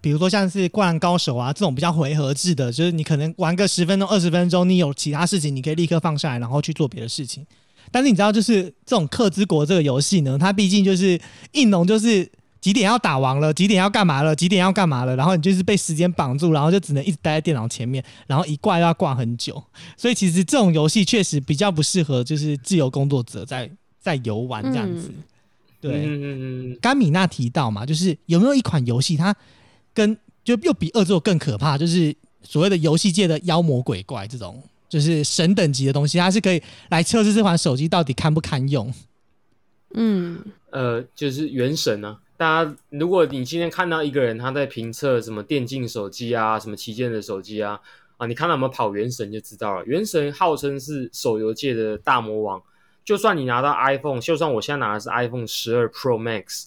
[0.01, 7.45] 比如说像是《灌篮高手》啊这种比较回合制的，就是你可能玩个十分钟、二十分钟，你有其他事情，你可以立刻放下来，然后去做别的事情。
[7.91, 11.19] 但是你知道，就是这种克之国这个游戏呢，它毕竟就是
[11.53, 12.29] 硬农，就是
[12.65, 19.63] 几点要打完了，几点要干嘛了，几点要干嘛了，然后你就是被时间绑住，然后就只能一直待在电脑前面，然后一挂要挂很久。
[19.95, 25.09] 所以其实这种游戏确实比较不适合就是自由工作者在在游玩这样子。
[25.09, 25.23] 嗯
[25.79, 29.35] 对，嗯嗯嗯，甘米娜提到嘛，就是有没有一款游戏，它
[29.93, 38.91] 跟就又比恶作更可怕，就是所谓的游戏界的妖魔鬼怪这种，就是神等级的东西，它是可以来测试这款手机到底堪不堪用。
[39.93, 42.17] 嗯，呃，就是原神啊。
[42.37, 47.79] 大家，如果你今天看到一个人他在评测什么电竞手机啊，什么旗舰的手机啊，
[48.17, 49.85] 啊，你看到有没有跑原神就知道了。
[49.85, 52.61] 原神号称是手游界的大魔王，
[53.05, 56.65] 就算你拿到 iPhone，就算我现在拿的是 iPhone 十二 Pro Max，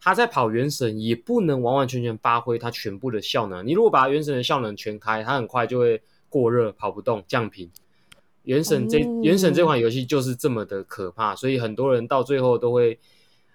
[0.00, 3.64] 它在跑原神也不能完完全全发挥它全部的效能。
[3.64, 7.70] 你如果把原神的效能全开，它很快就会过热、跑不动、降频。
[8.42, 12.98] 原神这、哦原神这款游戏就是这么的可怕，所以很多人到最后都会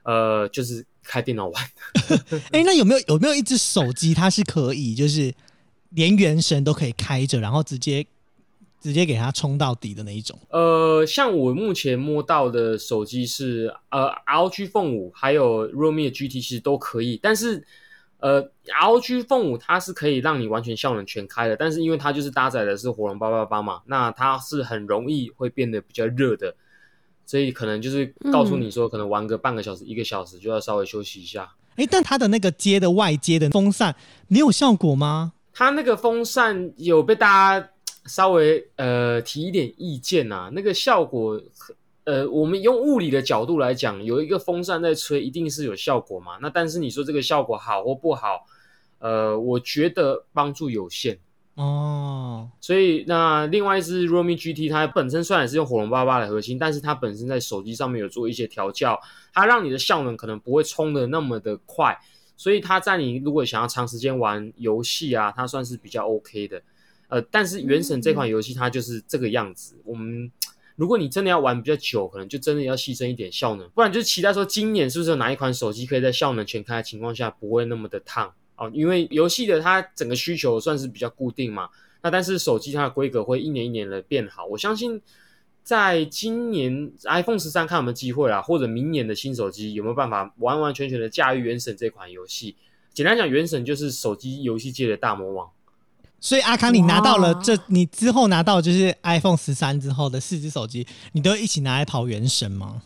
[0.03, 1.63] 呃，就是开电脑玩。
[2.51, 5.33] 哎、那有没有有没有一只手机，它是可以就是
[5.89, 8.05] 连原神都可以开着，然后直接
[8.81, 10.39] 直接给它冲到底的那一种？
[10.49, 17.65] 呃，像我目前摸到的手机是呃 ROG Phone 五，还有 Realme 的 GT 其实都可以，但是
[18.19, 18.41] 呃
[18.81, 26.55] ROG Phone 五它是可以让你完全效能全开的，但是因为它就是搭载的是火龙八八八嘛，那它是很容易会变得比较热的，
[27.29, 31.47] 所以可能就是告诉你说，可能玩个半个小时、一个小时就要稍微休息一下。
[31.75, 33.95] 哎、但它的那个接的外接的风扇
[34.27, 35.33] 没有效果吗？
[35.53, 37.69] 它那个风扇有被大家
[38.07, 41.39] 稍微呃提一点意见呐、那个效果，
[42.05, 46.39] 呃，我们用物理的角度来讲，有一个风扇在吹，一定是有效果嘛。
[46.41, 48.43] 那但是你说这个效果好或不好，
[48.97, 51.19] 呃，我觉得帮助有限。
[51.61, 58.97] 哦，所以那另外一支 Realme GT，它本身虽然是用火龙八八的核心，但是它本身在手机上面有做一些调教，
[59.33, 61.99] 它让你的效能可能不会冲的那么的快，
[62.37, 66.61] 所以它在你如果想要长时间玩游戏啊，它算是比较 OK 的。
[67.09, 70.31] 呃，但是原神这款游戏它就是这个样子，我们。
[70.77, 81.69] 如果你真的要玩比较久，可能就真的要牺牲一点效能，不然就期待说今年是不是有哪一款手机可以在效能全开的情况下不会那么的烫哦，因为游戏的它整个需求算是比较固定嘛，
[82.03, 85.01] 那但是手机它的规格会一年一年的变好，我相信
[85.63, 92.55] 在今年 iPhone 十三看有没有机会啦，或者明年的新手机有没有办法完完全全的驾驭《原神》这款游戏。
[92.93, 95.49] 简单讲，《原神》就是手机游戏界的大魔王。
[96.19, 102.81] 所以阿康，你拿到了这，你之后拿到就是 iPhone 十三之后的四只手机，你都一起拿来跑原神吗？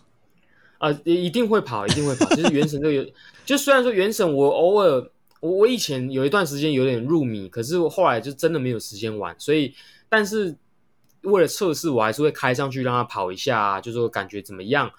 [0.77, 2.29] 呃，一定会跑，一定会跑。
[2.35, 3.11] 就是《原神》这个，
[3.45, 5.09] 就虽然说《原神》我偶尔，
[5.43, 9.75] 我我以前有一段时间有点入迷，可是我后来就真的没有时间玩，所以，
[10.07, 10.55] 但是
[11.23, 14.89] 为了测试，我还是会开上去让它跑一下、啊，就说感觉怎么样，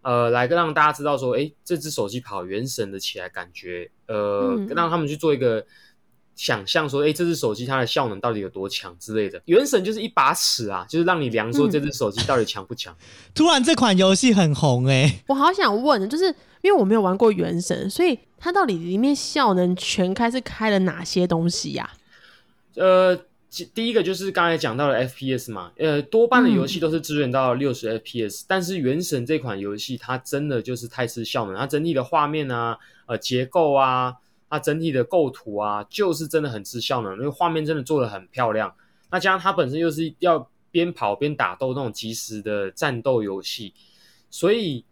[0.00, 5.66] 呃，来让大家知道说，诶，这只手机跑《原神》的起来感觉，呃，嗯让他们去做一个。
[6.40, 11.70] 想象说，诶，这只手机它的效能到底有多强之类的，原神就是一把尺啊，就是让你量说嗯。
[11.70, 12.96] 这只手机到底强不强。
[13.34, 16.24] 突然这款游戏很红哎、我好想问，就是
[16.62, 21.90] 因为我没有玩过原神，所以它到底里面效能全开是开了哪些东西呀、
[22.76, 23.14] 呃，
[23.50, 34.14] 其第一个就是刚才讲到的 FPS 嘛，呃，多半的游戏都是支援到六十 FPS，、但是《原神》这款游戏它真的就是太吃效能，它整体的画面啊、呃结构啊、
[34.50, 38.74] 它整体的构图啊，就是真的很吃效能，因为画面真的做的很漂亮。
[39.10, 43.72] 那加上它本身又是要边跑边打斗那种即时的战斗游戏，
[44.28, 44.84] 所以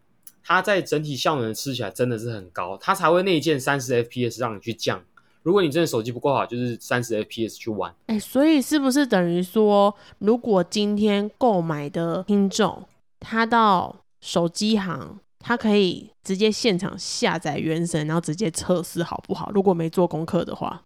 [0.42, 5.04] 它在整体效能吃起来真的是很高，它才会内建三十 FPS 让你去降。
[5.42, 7.94] 如果你真的手机不够好，就是三十 FPS 去玩。
[8.06, 12.86] 哎、所以是不是等于说，如果今天购买的听众
[13.20, 19.50] 他到手机行，他可以直接现场下载原神，然后直接测试好不好？
[19.54, 20.82] 如果没做功课的话，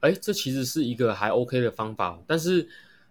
[0.00, 2.68] 哎，这其实是一个还 OK 的方法，但是，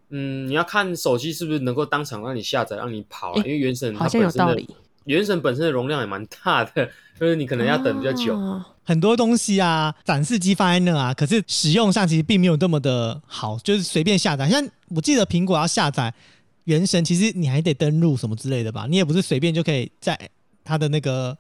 [0.09, 4.69] 嗯，你要看手机是不是能够当场让你下载、让你跑因为原神它好像有本身理。
[5.05, 6.87] 原神本身的容量也蛮大的，
[7.19, 8.37] 就是你可能要等比较久。
[8.37, 14.47] 哦很多东西啊，展示机放在那啊，可是使用上其实并没有那么的好，就是随便下载。
[14.47, 16.13] 像我记得苹果要下载
[16.65, 18.85] 《原神》，其实你还得登录什么之类的吧？
[18.87, 20.29] 你也不是随便就可以在
[20.65, 21.37] 它的那个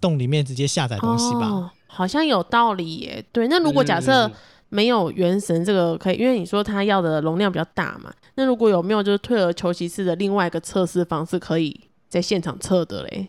[0.00, 1.46] 洞里面直接下载东西吧？
[1.46, 3.24] 哦，好像有道理耶。
[3.30, 4.32] 对，那如果假设嗯
[4.70, 13.28] 没有原神这个可以，因为你说它要的容量比较大嘛，那如果有没有就是退而求其次的另外一个测试方式，可以在现场测的嘞？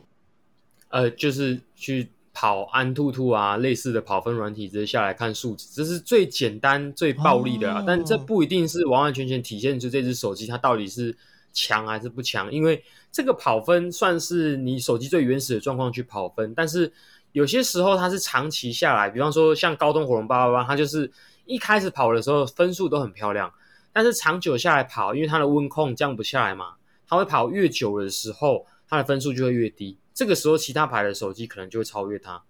[0.87, 7.81] 呃，就是去跑安兔兔啊，类似的跑分软体，直接下来看数值，这是最简单、最暴力的啊。
[7.81, 11.13] 哦但这不一定是完完全全体现出这只手机它到底是
[11.51, 12.81] 强还是不强，因为
[13.13, 16.91] 这个跑分算是你手机最原始的状况去跑分，但是
[17.31, 21.11] 有些时候它是长期下来，比方说像高通火龙八八八，它就是
[21.45, 23.53] 一开始跑的时候分数都很漂亮，
[23.93, 26.73] 但是长久下来跑，因为它的温控降不下来嘛，
[27.07, 29.95] 它会跑越久的时候，它的分数就会越低。
[30.11, 32.41] 这个时候，其他牌的手机可能就会超越它。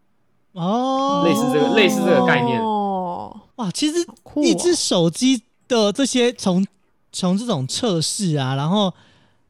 [0.53, 3.97] 哦，类似这个类似这个概念哦，哇，其实
[4.37, 6.65] 一只手机的这些从
[7.11, 8.93] 从这种测试啊，然后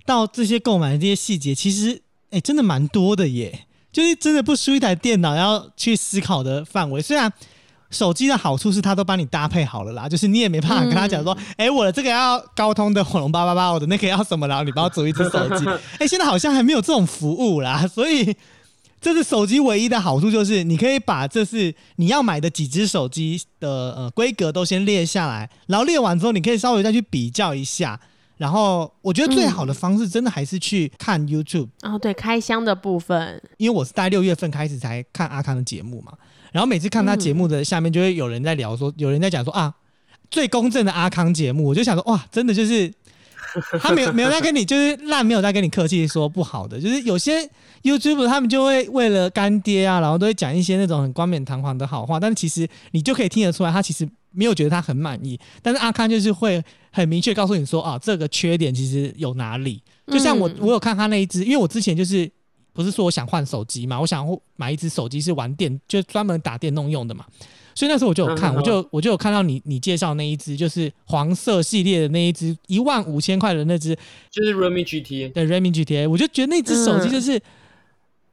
[0.05, 6.99] 到这些购买的这些细节，其实哎、真的蛮多的耶，就是真的不输一台电脑要去思考的范围。
[7.01, 7.31] 虽然
[7.91, 15.65] 手机的好处是它都帮你搭配好了啦，就是你也没办法跟他讲说，哎、我的这个要高通的火龙八八八，我的那个要什么，然后你帮我组一只手机。
[15.99, 18.35] 哎、现在好像还没有这种服务啦，所以
[18.99, 27.99] 这是手机唯一的好处，就是你可以把这是你要买的几只手机的呃规格都先列下来，然后列完之后，你可以稍微再去比较一下。
[28.43, 36.11] 然后我觉得最好的方式，真的还是去看 YouTube，、哦，对，开箱的部分，因为我是在六月份开始才看阿康的节目嘛。
[36.51, 39.73] 然后每次看他节目的下面，就会有人在聊说，有人在讲说啊，
[40.29, 42.93] 最公正的阿康节目，我就想说哇，真的就是
[43.79, 47.49] 他没有没有在跟你就是烂，没有在跟你客气说不好的，就是有些
[47.83, 59.81] YouTube 他们就会为了干爹啊，然后都会讲一些那种很冠冕堂皇的好话，但是其实你就可以听得出来，他其实没有觉得他很满意，但是阿康就是会很明确告诉你说啊，这个缺点其实有哪里。
[60.07, 60.55] 就像我嗯。
[60.59, 62.29] 我有看他那一只，因为我之前就是
[62.73, 67.25] 不是说我想换手机嘛，我想买一只手机是玩电，就专门打电动用的嘛。
[67.75, 73.97] 所以那时候我就有看，我就我就有看到你你介绍那一只，就是黄色系列的那一只，一万五千块的那只
[74.29, 77.41] 就是 Realme GT，的 Redmi GTA，我就觉得那只手机就是、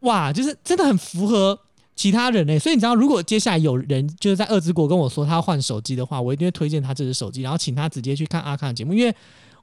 [0.01, 1.59] 哇，就是真的很符合
[2.01, 9.15] 其他人呢、所以你知道，如果接下来有人就是在二之国跟我说他要换手机的话，我一定会推荐他这只手机，然后请他直接去看阿康的节目，因为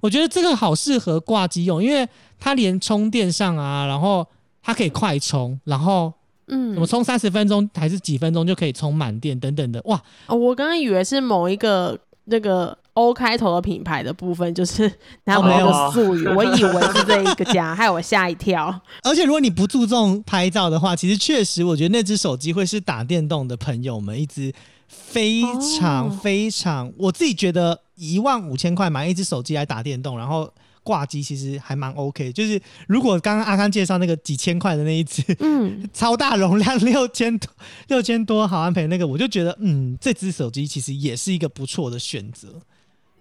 [0.01, 2.07] 我觉得这个好适合挂机用，因为
[2.39, 4.23] 它连充电上啊，然后
[4.61, 6.13] 它可以快充，然后
[6.45, 6.75] 嗯。
[6.75, 14.91] 什么充三十分钟还是几分钟就可以充满电等等的，哇，哦，我刚刚以为是某一个那个 O 开头的品牌的部分，就是
[15.23, 18.81] 他们那没有术语，我以为是这一个家， 害我吓一跳。
[19.03, 24.51] 而且如果你不注重拍照的话，其实确实我觉得那只手机会是打电动的朋友们一只
[24.87, 25.43] 非
[25.79, 32.31] 常哦非常，我自己觉得一万五千块买一只手机来打电动，然后挂机其实还蛮 OK。
[32.31, 37.47] 就是如果刚刚阿康介绍那个几千块的那一只嗯， 超大容量六千多
[37.89, 42.47] 六千多毫安培那个，我就觉得嗯，这只手机其实也是一个不错的选择。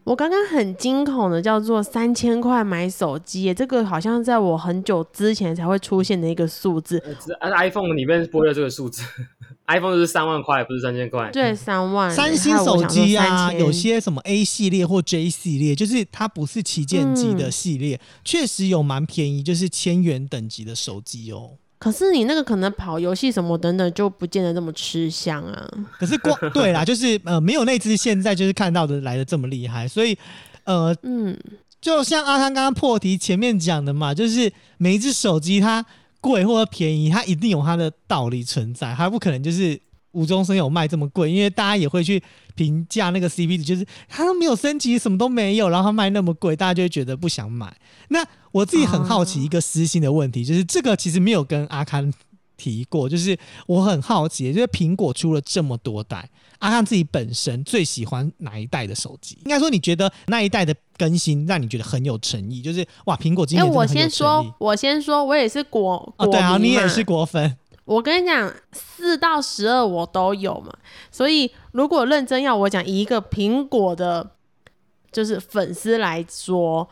[0.07, 7.03] 我刚刚很惊恐的叫做三千块买手机耶，这个好像在我很久之前才会出现的一个数字。
[7.41, 9.03] iPhone 里面不会有这个数字，
[9.67, 11.29] iPhone 就是三万块，不是三千块。
[11.33, 12.09] 对，三万。
[12.09, 21.55] 三星手机啊，害我想说3000有些什么 A 系列或 J 系列，就是它不是旗舰机的系列，确、实有蛮便宜，就是千元等级的手机哦。
[21.79, 25.69] 可是你那个可能跑游戏什么等等，就不见得这么吃香啊。
[25.99, 30.17] 可是光 对啦，就是呃，没有那只现在就是看到的来的这么厉害，所以
[30.65, 31.37] 呃，嗯，
[31.81, 35.85] 就像阿康刚刚破题前面讲的嘛，就是每一只手机它
[36.21, 39.79] 贵或者便宜，它一定有它的道理存在，它不可能就是
[40.13, 42.23] 无中生有卖这么贵，因为大家也会去
[42.57, 47.73] 评价那个 CP 值，就是它都没有升级，什么都没有，然后它卖那么贵，大家就会觉得不想买。
[48.09, 52.13] 那我自己很好奇一个私心的问题，就是这个其实没有跟阿康
[52.57, 56.29] 提过，就是我很好奇，就是苹果出了这么多代，
[56.61, 59.37] 阿康自己本身最喜欢哪一代的手机？
[59.45, 62.63] 应该说，你觉得那一代的更新让你觉得很有诚意？
[62.63, 67.57] 就是哇，苹果今哎、年真的我先说。，我先说，我也是果果哦，对啊，你也是果粉，
[67.87, 70.73] 我跟你讲，四到十二我都有嘛，
[71.11, 74.33] 所以如果认真要我讲，一个苹果的，
[75.11, 76.89] 就是粉丝来说，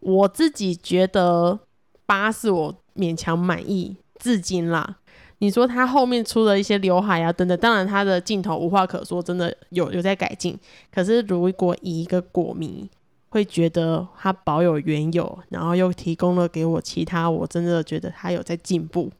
[0.00, 1.58] 我自己觉得
[2.06, 4.96] 八是我勉强满意，至今啦。
[5.38, 10.56] 你说它后面出了一些刘海啊等等，当然它的镜头无话可说，真的有有在改进。
[10.94, 12.88] 可是如果以一个果迷
[13.28, 19.10] 会觉得它保有原有，然后又提供了给我其他，我真的觉得它有在进步，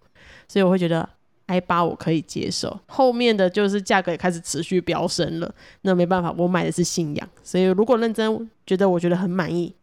[0.53, 1.09] 所以我会觉得
[1.47, 2.79] i 八我可以接受。
[2.87, 5.51] 后面的就是价格也开始持续飙升了，
[5.81, 9.75] 那没办法，我买的是信仰，所以如果认真觉得我觉得很满意，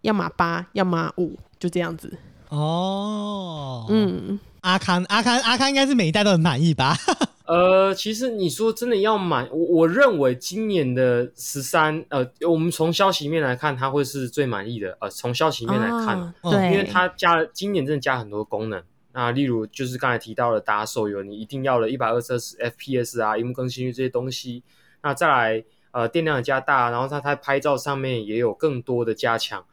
[0.00, 2.18] 要么八，要么五，就这样子。
[2.48, 6.96] 哦，嗯，阿康阿康阿康应该是每一代都很满意吧？
[7.46, 14.98] 呃，其实你说真的要买，我我认为今年的十三，呃，我们从消息面来看，它会是最满意的。
[15.00, 18.82] 呃，从消息面来看，对，因为它加了今年真的加很多功能。
[19.18, 24.62] 那例如就是刚才提到的打手游，你一定要了一百二十 FPS 啊，荧幕更新率这些东西。
[25.02, 29.64] 那再来，呃，电量也加大，然后它在拍照上面也有更多的加强。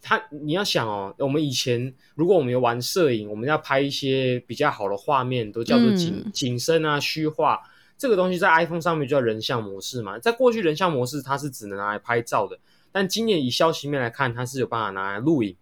[0.00, 7.60] 它你要想哦，我们以前如果我们有玩摄影，我们要拍一些比较好的画面，都叫做景、嗯景深啊、虚化。
[7.98, 10.18] 这个东西在 iPhone 上面就叫人像模式嘛。
[10.18, 12.58] 在过去，人像模式它是只能拿来拍照的，
[12.90, 15.54] 但今年以消息面来看，它是有办法拿来录影。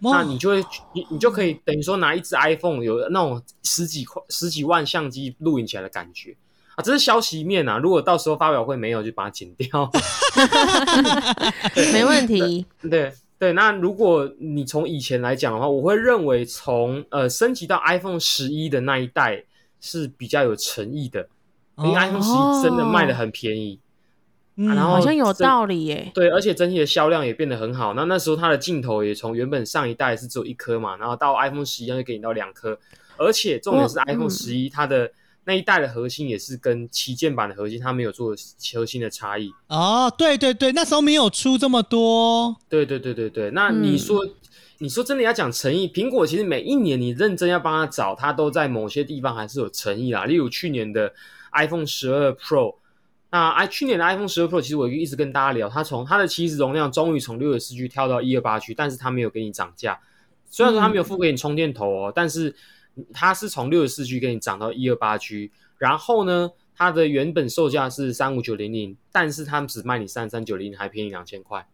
[0.00, 6.36] 那你就会你你就可以等于说拿一只 iPhone 有那种十几块十几万相机录影起来的感觉
[6.76, 7.78] 啊，这是消息面啊。
[7.78, 9.90] 如果到时候发表会没有，就把它剪掉。
[11.92, 12.64] 没问题。
[12.88, 19.44] 对对，那如果你从以前来讲的话，我会认为从呃升级到 iPhone 十一的那一代
[19.80, 21.28] 是比较有诚意的，
[21.78, 23.80] 因为 iPhone 十一真的卖的很便宜。
[24.60, 26.10] 嗯然后好像有道理耶。
[26.12, 27.94] 对，而且整体的销量也变得很好。
[27.94, 32.76] 那那时候它的镜头也从原本上一代是只有一颗嘛，然后到 iPhone 十一就给你到两颗，
[33.16, 35.10] 而且重点是哦 iPhone 嗯十一它的
[35.44, 38.34] 那一代的核心也是跟旗舰版的核心它没有做
[38.74, 39.50] 核心的差异。
[39.68, 44.26] 哦，对对对，那时候没有出这么多，对对对对对，那你说、
[44.78, 50.24] 你说真的要讲诚意，苹果其实每一年你认真要帮他找，他都在某些地方还是有诚意啦。
[50.24, 51.12] 例如去年的
[51.52, 52.74] iPhone 十二 Pro，
[53.30, 60.00] 那 i 去年的 iPhone 十二 Pro，其实我一直跟大家聊，它从它的起始容量终于从六十四 G 跳到一二八 G，但是它没有给你涨价。
[60.50, 62.54] 虽然说它没有付给你充电头哦，但是
[63.12, 71.68] 它是从六十四 G 给你涨到一二八 G，然后呢，它的原本售价是三五九零零，但是他们只卖你三三九零，还便宜两千块。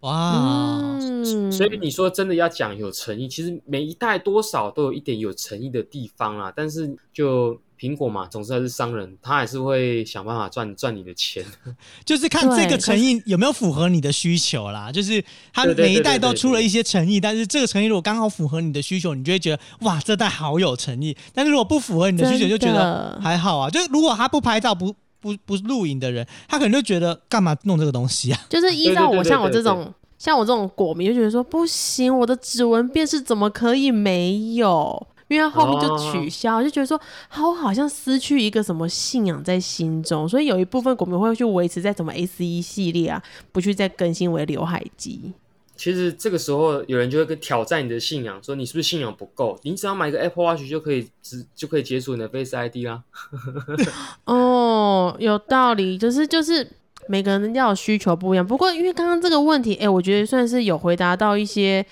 [0.00, 6.52] 哇，嗯，所以你说真的要讲有诚意，其实每一代多少都有一点有诚意的地方啦。
[6.54, 11.44] 但是就苹果嘛，总是还是商人，他还是会想办法赚赚你的钱。
[12.04, 14.90] 就是看这个诚意有没有符合你的需求啦。
[14.90, 21.16] 就是它对对对每一代都出了一些诚意，但是这个诚意如果刚好符合你的需求，你就会觉得哇，这代好有诚意。
[21.32, 23.70] 但是如果不符合你的需求，就觉得还好啊。
[23.70, 28.40] 就是如果他不拍照、不不不录影的人，他可能就觉得干嘛弄这个东西啊？
[28.48, 35.06] 就是 依照我像我这种像我这种果迷，就觉得说不行，我的指纹辨识怎么可以没有？
[35.28, 43.22] 因为它后面就取消，就觉得说，好，我好像失去一个什么信仰在心中，所以有一部分股民会去维持在什么 C E 系列啊，
[43.52, 45.32] 不去再更新为刘海机。
[45.76, 49.56] 其实这个时候有人就会跟挑战你的信仰，说你是不是信仰不够？
[49.62, 53.04] 你只要买个 Apple Watch 就可以只就可以解锁你的 Face ID 啦。
[54.24, 56.68] 哦，有道理，就是就是
[57.06, 58.44] 每个人要有需求不一样。
[58.44, 61.86] 不过因为刚刚这个问题，哎、我觉得算是有回答到一些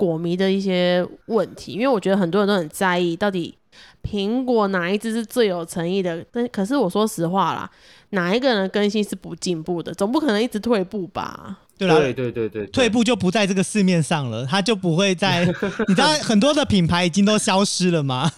[0.00, 3.54] 果迷的一些问题，因为我觉得很多人都很在意到底
[4.02, 6.24] 苹果哪一只是最有诚意的。
[6.32, 7.70] 但可是我说实话啦，
[8.10, 11.58] 哪一个人更新是不进步的，总不可能一直退步吧？
[11.76, 15.44] 对啦，对对对对，对退步就不在这个市面上了，它就不会在。
[15.86, 18.32] 你知道很多的品牌已经都消失了吗？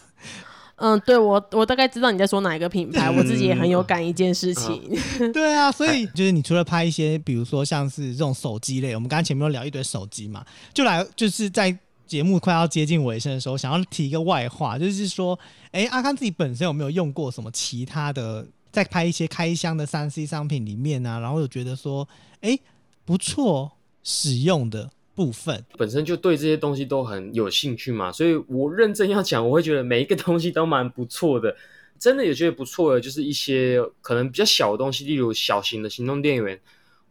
[0.83, 4.83] 嗯，对我我大概知道你在说哪一个品牌，我自己也很有感一件事情。
[5.33, 15.39] 对啊，所以就是你除了拍一些，比如说像是这种手机类，我们刚刚前面有聊一堆手机嘛，就来就是在节目快要接近尾声的时候，想要提一个外话，就是说，
[15.70, 22.09] 哎，阿康自己本身有没有用过什么其他的，在拍一些开箱的三 C 商品里面啊，然后有觉得说，
[22.41, 22.59] 哎，
[23.05, 23.70] 不错
[24.03, 31.55] 使用的部分，本身就对这些东西都很有兴趣嘛，所以我认真要讲，我会觉得每一个东西都蛮不错的。
[31.99, 36.61] 真的也觉得不错的，就是一些可能比较小的东西，例如小型的行动电源，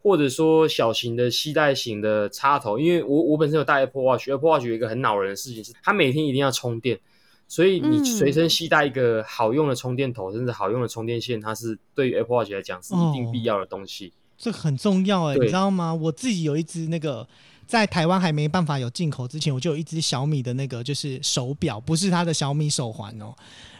[0.02, 2.78] 或者说小型的携带型的插头。
[2.78, 7.00] 因为我我本身有带 Apple Watch，Apple Watch 有一个很恼人的事情是，它每天一定要充电，
[7.48, 14.12] 所以你嗯随身携带一个好用的充电头，甚至好用的充电线，它是对于 Apple Watch 来讲是一定必要的东西。
[14.36, 15.94] 这很重要哎、对你知道吗？
[15.94, 17.26] 我自己有一只那个。
[17.66, 23.34] 在台湾还没办法有进口之前，我就有一只小米的那个就是手表，不是它的小米手环哦。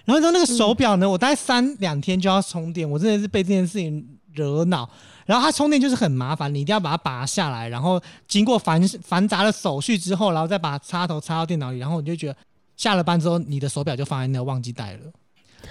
[0.04, 4.88] 然后说那个手表呢，我大概三两天就要充电，我真的是被这件事情惹恼。
[5.24, 12.36] 然后它充电就是很麻烦，你一定要把它拔下来，然后经过繁繁杂的手续之后，然后再把插头插到电脑里，然后你就觉得
[12.76, 15.00] 下了班之后，你的手表就放在那忘记带了。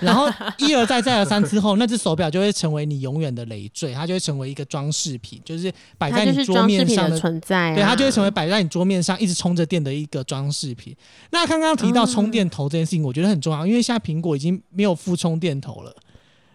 [0.02, 0.28] 然后
[0.58, 7.18] 一而再再而三之后，那只手表就会成为你永远的累赘，它就会成为一个装饰品，就是摆在你桌面上的。
[7.18, 10.96] 存在、啊，对，它就会成为摆在你桌面上一直充着电的一个装饰品。
[11.30, 15.96] 那刚刚提到充电头这件事情，我觉得很重要，因为现在苹果已经没有附充电头了。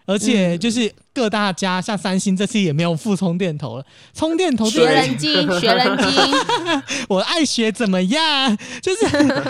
[0.09, 3.85] 而且就是各大家，像三星这次也没有附充电头了。
[4.13, 6.07] 充电头学人精，学人精。
[7.09, 8.57] 我爱学怎么样？
[8.81, 9.05] 就是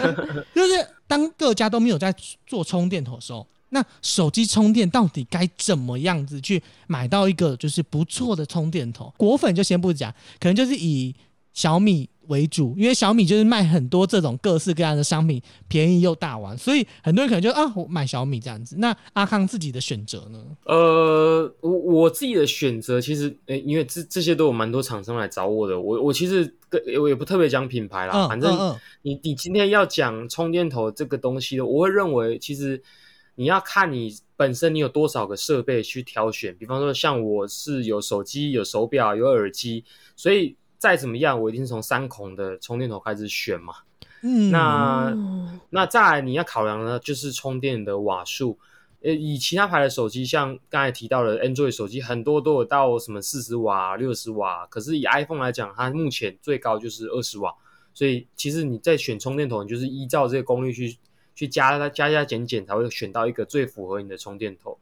[0.56, 2.12] 就是当各家都没有在
[2.48, 9.14] 做充电头的时候，那手机充电到底该怎么样子去买到一个就是不错的充电头？
[9.18, 11.14] 果粉就先不讲，可能就是以
[11.54, 18.76] 小米为主，因为小米就是卖很多这种各式各样的商品，便宜又大碗，所以很多人可能就啊，我买小米这样子。
[18.80, 20.40] 那阿康自己的选择呢？
[20.66, 32.82] 呃，我我自己的选择其实，诶、因为这这些都有蛮多厂商来找我的，我我其实跟我也不特别讲品牌啦，嗯反正嗯嗯你你今天要讲充电头这个东西的，我会认为其实
[33.40, 39.86] 你要看你本身你有多少个设备去挑选，比方说像我是有手机、有手表、有耳机，
[40.16, 43.76] 所以再怎么样，我一定是从三孔的充电头开始选嘛。
[44.24, 48.58] 嗯，那哦那再来你要考量的就是充电的瓦数。
[49.04, 57.54] 呃，以其他牌的手机，像刚才提到的 Android 手机，很多都有到什么四十瓦、六十瓦，可是以 iPhone 来讲，它目前最高就是二十瓦。
[57.94, 60.98] 所以其实你在选充电头，你就是依照这个功率去
[61.38, 64.76] 去加它加加减减，才会选到一个最符合你的充电头。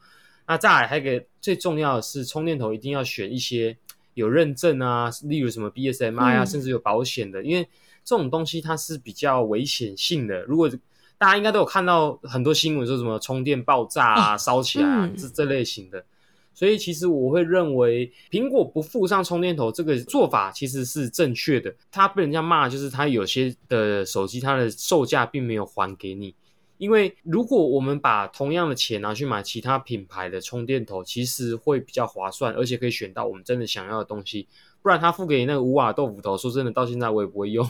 [0.47, 3.75] 那再来还有一个最重要的是，充电头一定要选一些
[4.13, 7.67] 有认证啊，例如什么 BSMI 啊，嗯甚至有保险的，因为
[8.05, 10.43] 这种东西它是比较危险性的。
[10.43, 10.71] 如果
[11.17, 16.05] 大家应该都有看到很多新闻说什么充电爆炸啊、烧起来啊，嗯这这类型的。
[16.53, 21.75] 所以其实我会认为，苹果不附上充电头这个做法其实是正确的。
[21.91, 26.33] 它被人家骂，就是它有些的手机它的售价并没有还给你。
[26.78, 34.47] 因为如果我们把同样的钱拿去买其他品牌的充电头，其实会比较划算，而且可以选到我们真的想要的东西。
[34.82, 37.69] 不然他付给你那个五瓦豆腐头，说真的，到现在我也不会用。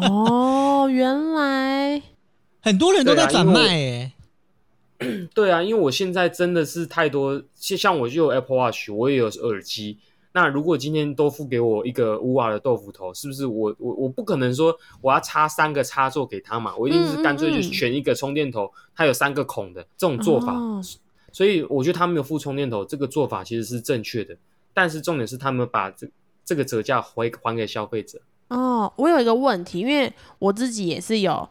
[0.00, 2.02] 哦，原来
[2.60, 4.12] 很多人都在转卖诶、
[5.34, 9.98] 对啊，因为我现在真的是太多，像像我就有 Apple Watch，我也有耳机。
[10.32, 16.74] 那如果今天都付给我一个五瓦的豆腐头，是不是我我我不可能说我要插三个插座给他嘛？
[16.76, 20.52] 我一定是干脆就选一个充电头，它有三个孔的这种做法。
[20.54, 20.80] 哦
[21.34, 24.36] 所以我觉得他没有付充电头这个做法其实是正确的，
[24.74, 26.06] 但是重点是他们把这
[26.44, 28.20] 这个折价还还给消费者。
[28.48, 31.48] 哦，我有一个问题，因为我自己也是有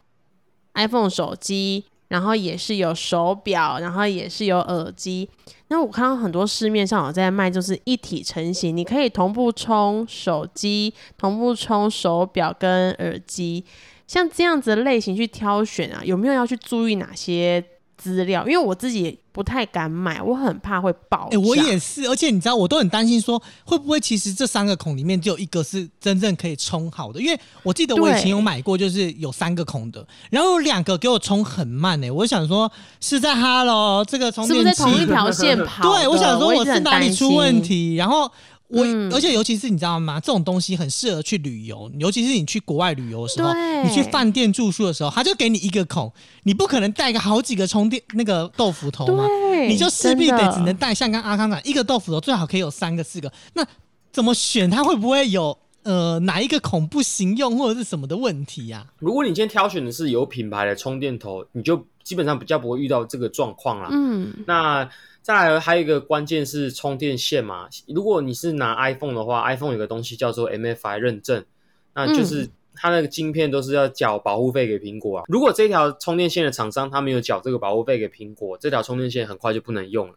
[0.75, 5.27] iPhone 手机，然后也是有手表，然后也是有耳机。
[5.71, 13.63] 那我看到很多市面上有在卖，就是一体成型，你可以同步充手机、同步充手表跟耳机。
[14.05, 17.63] 像这样子的类型去挑选啊，有没有要去注意哪些
[18.01, 18.47] 资料？
[18.47, 27.21] 因为我自己不太敢买，我很怕会爆哎、我也是，而且你知道，我都很担心说，会不会其实这三个孔里面只有一个是真正可以充好的？
[27.21, 35.83] 因为我记得我以前有买过，就是有三个孔的，然后有两个给我充很慢哎、我想说是在哈喽，这个充是不电器是在同一条线 跑？
[35.93, 37.61] 对，我想说我是哪里出问心？
[37.61, 38.31] 题，然后。
[38.71, 40.19] 我、嗯而且尤其是你知道吗？
[40.19, 43.53] 这种东西很适合去旅游，尤其是你去国外旅游的时候，
[43.83, 46.11] 你去饭店住宿的时候，他就给你一个孔，
[46.43, 49.25] 你不可能带个好几个充电那个豆腐头嘛，
[49.67, 53.31] 你就势必得只能带像刚阿康讲一个豆腐头，最好可以有三个四个。
[53.53, 53.65] 那
[54.11, 54.69] 怎么选？
[54.69, 63.89] 它会不会有呃哪一个孔不行用或者是什么的问题呀、如果你今天挑选的是有品牌的充电头，你就基本上比较不会遇到这个状况啦。
[63.91, 64.89] 嗯，那
[65.21, 67.67] 再来还有一个关键是充电线嘛。
[67.87, 71.45] 如果你是拿 iPhone 的话，iPhone 有个东西叫做 MFI 认证，
[71.93, 75.25] 那就是它那个晶片都是要缴保护费给苹果啊。
[75.27, 80.15] 如果这条充电线的厂商他没有缴这个保护费给苹果，这条充电线很快就不能用了。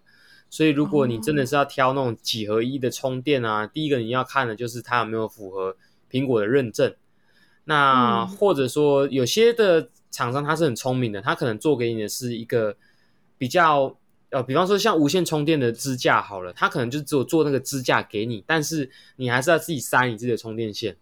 [0.48, 5.76] 所以如果你真的是要挑那种几合一的充电啊，第一个你要看的就是它有没有符合
[6.10, 6.94] 苹果的认证。
[7.64, 12.76] 那嗯或者说有些的厂商他是很聪明的，他可能做给你的是一个
[13.36, 13.96] 比较
[14.34, 20.96] 呃，比方说像无线充电的支架好了，它可能就只有做那个支架给你，但是你还是要自己塞你自己的充电线，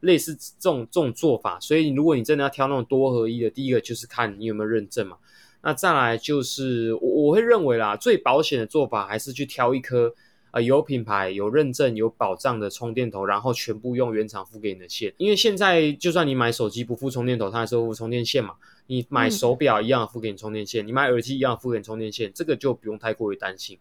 [0.00, 1.60] 类似这种这种做法。
[1.60, 5.16] 所以如果你真的要挑那种多合一的，第一个就是看你有没有认证嘛。
[5.62, 10.12] 那再来就是我我会认为啦，最保险的做法还是去挑一颗
[10.50, 15.14] 呃有品牌、有认证、有保障的充电头，然后全部用原厂付给你的线。
[15.16, 18.54] 因为现在就算你买手机不付充电头，它还是会付充电线嘛。
[18.86, 23.78] 你买嗯手表一样付给你充电线，你买耳机一样付给你充电线，这个就不用太过于担心。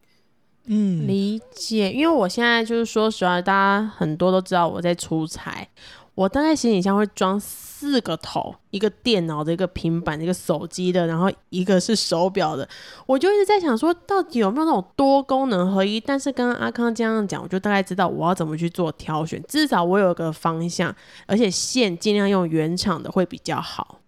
[0.65, 1.91] 嗯，理解。
[1.91, 5.67] 因为我现在就是说实话，大家很多都知道我在出差，
[6.15, 12.65] 我大概行李箱会装四个头，一个电脑的，一个平板的，一个手机的，然后一个是手表的。
[13.05, 15.99] 我就一直在想说，到底有没有那种多功能合一？
[15.99, 20.95] 但是刚刚阿康这样讲，我就大概知道我要怎么去做挑选，至少我有个方向，
[21.25, 23.99] 而且线尽量用原厂的会比较好。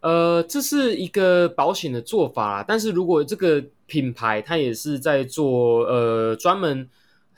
[0.00, 2.64] 呃，这是一个保险的做法啦。
[2.66, 6.88] 但是如果这个品牌它也是在做呃专门。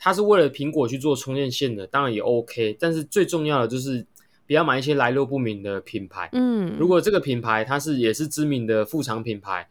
[0.01, 2.73] 它是为了苹果去做充电线的，当然也 OK。
[2.79, 4.05] 但是最重要的就是
[4.47, 6.29] 不要买一些来路不明的品牌。
[6.31, 9.67] 嗯，如果这个品牌它是也是知名的副厂品牌，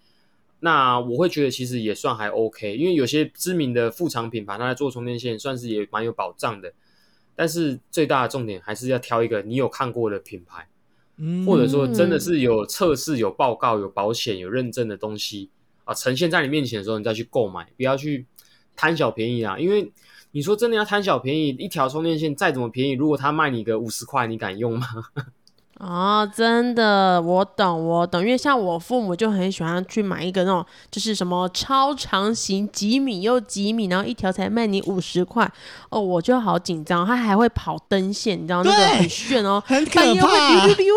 [0.61, 2.77] 那我会觉得其实也算还 OK。
[2.77, 6.71] 因为有些知名的副厂品牌，它在做充电线，算是也蛮有保障的。
[7.35, 10.69] 但是最大的重点还是要挑一个你有看过的品牌，
[11.19, 15.51] 嗯或者说真的是有测试、有报告、有保险、有认证的东西
[15.85, 18.27] 啊，呈现在你面前的时候，你再去购买，不要去
[18.75, 19.93] 贪小便宜啊，因为。
[20.31, 24.87] 你说真的要贪小便宜，一条充电线再怎么便宜，如果他卖你个五十块，你敢用吗？
[25.79, 35.49] 哦，真的，我懂，我懂，因为像我父母就很喜欢去买一个那种，就是什么超长型，几米又几米，然后一条才卖你五十块，
[35.91, 40.95] 哦，我就好紧张，他还会跑灯线，你知道那个很炫哦，很可怕溜溜溜，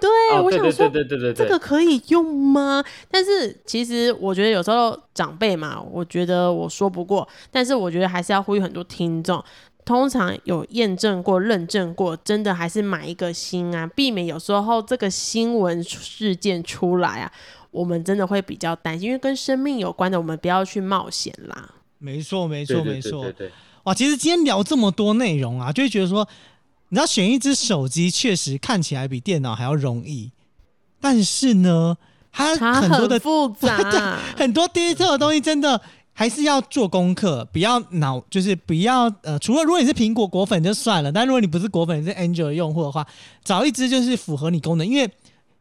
[0.00, 2.82] 对，我想说对对对对对，这个可以用吗？
[3.10, 9.44] 但是其实我觉得有时候长辈嘛，我觉得我说不过，但是我觉得还是要呼吁很多听众。
[9.84, 17.32] 通常有验证过、认证过，真的还是买一个新啊，避免有时候这个新闻事件出来啊，
[17.70, 21.70] 我们真的会比较担心，因为跟生命有关的，我们不要去冒险啦。
[21.98, 23.22] 没错，没错，没错。
[23.22, 23.52] 对对对，
[23.84, 26.28] 哇，其实今天聊这么多内容啊，就会觉得说，
[26.88, 30.30] 你知道选一只手机确实看起来比电脑还要容易，
[31.00, 31.96] 但是呢，
[32.30, 35.80] 它它很多的很复杂， 很多 detail 的东西真的
[36.12, 43.06] 还是要做功课，不要脑就是不要呃，除了如果你是苹果果粉就算了，但如果你不是果粉，你是 Android 用户的话，
[43.42, 45.10] 找一只就是符合你功能，因为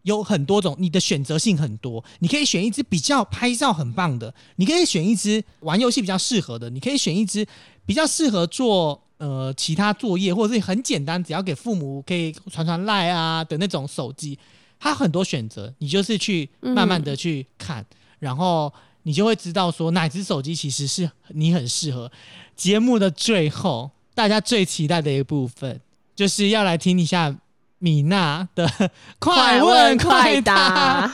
[0.04, 7.47] 有很多种，你的选择性很多，你可以选一只比较拍照很棒的，你可以选一只玩游戏比较适合的，你可以选一只
[7.86, 14.38] 比较适合做呃其他作业或者是很简单，只要给父母可以传传赖啊的那种手机，
[14.80, 17.86] 它很多选择，你就是去慢慢的去看，
[18.20, 18.74] 然后
[19.04, 22.12] 你就会知道说哪只手机其实是你很适合。
[22.56, 25.80] 节目的最后，大家最期待的一个部分，
[26.16, 27.36] 就是要来听一下
[27.80, 28.70] 米娜的
[29.18, 31.08] 快问快答。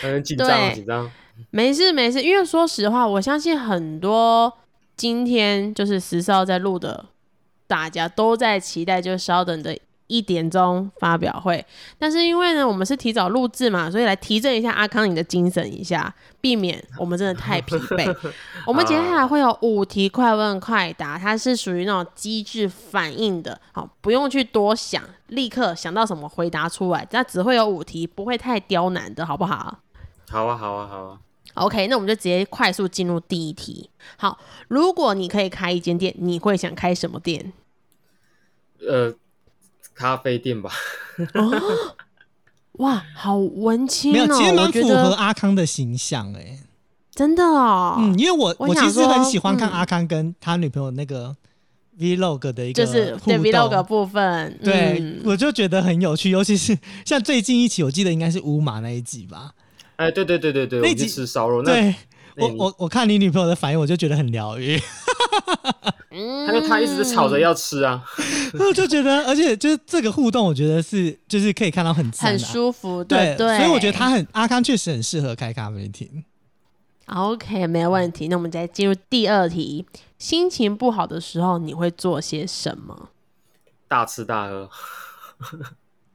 [0.00, 1.10] 很紧张紧张。
[1.50, 4.52] 没事没事，因为说实话，我相信很多
[4.96, 7.06] 今天就是十四号在录的，
[7.66, 9.76] 大家都在期待，就稍等的
[10.06, 11.64] 一点钟发表会。
[11.98, 18.32] 但是因为呢，我们是提早录制嘛，所以来提振一下阿康你的精神一下，避免我们真的太疲惫。
[18.66, 27.06] 我们接下来会有五题快问快答，它是属于那种机制反应的，好，不用去多想，立刻想到什么回答出来。
[27.10, 29.80] 那只会有五题，不会太刁难的，好不好？
[30.30, 31.18] 好啊好啊好啊
[31.54, 33.88] ，OK，那我们就直接快速进入第一题。
[34.16, 34.38] 好，
[34.68, 37.52] 如果你可以开一间店，你会想开什么店？
[38.80, 39.14] 呃，
[39.94, 40.70] 咖啡店吧。
[41.34, 41.94] 哦
[42.78, 44.36] 哇，好文青没有，哦！
[44.36, 46.58] 其实蛮符合阿康的形象哎、
[47.14, 51.36] 真的哦，嗯，因为我我我其实很喜欢看嗯阿康跟他女朋友那个
[51.96, 56.76] vlog 的一个就是对 vlog 部分，对，嗯我就觉得很有趣，尤其是
[57.06, 59.52] 像最近一期，我记得应该是乌马那一集吧。
[59.94, 61.94] 哎，对对对对对，那集吃烧肉，那对
[62.38, 64.76] 我我我看你女朋友的反应，我就觉得很疗愈，
[66.14, 68.02] 嗯他就他一直吵着要吃啊。
[68.58, 76.24] 我就觉得，而且就是这个互动，我觉得是就是可以看到很很舒服，对对，所以我觉得他很阿康确实很适合开咖啡厅。
[77.06, 78.28] OK 没有问题。
[78.28, 79.84] 那我们再进入第二题，
[80.18, 83.10] 心情不好的时候你会做些什么？
[83.88, 84.70] 大吃大喝，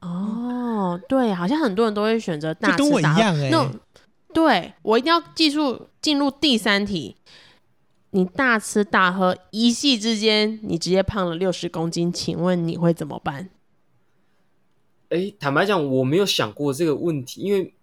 [0.00, 3.70] 哦，对，好像很多人都会选择大就跟我吃大喝一样欸那
[4.32, 7.16] 对我一定要记住进入第三题。
[8.12, 13.48] 你大吃大喝，一夕之间你直接胖了六十公斤，请问你会怎么办？
[15.10, 17.74] 哎，坦白讲，我没有想过这个问题，因为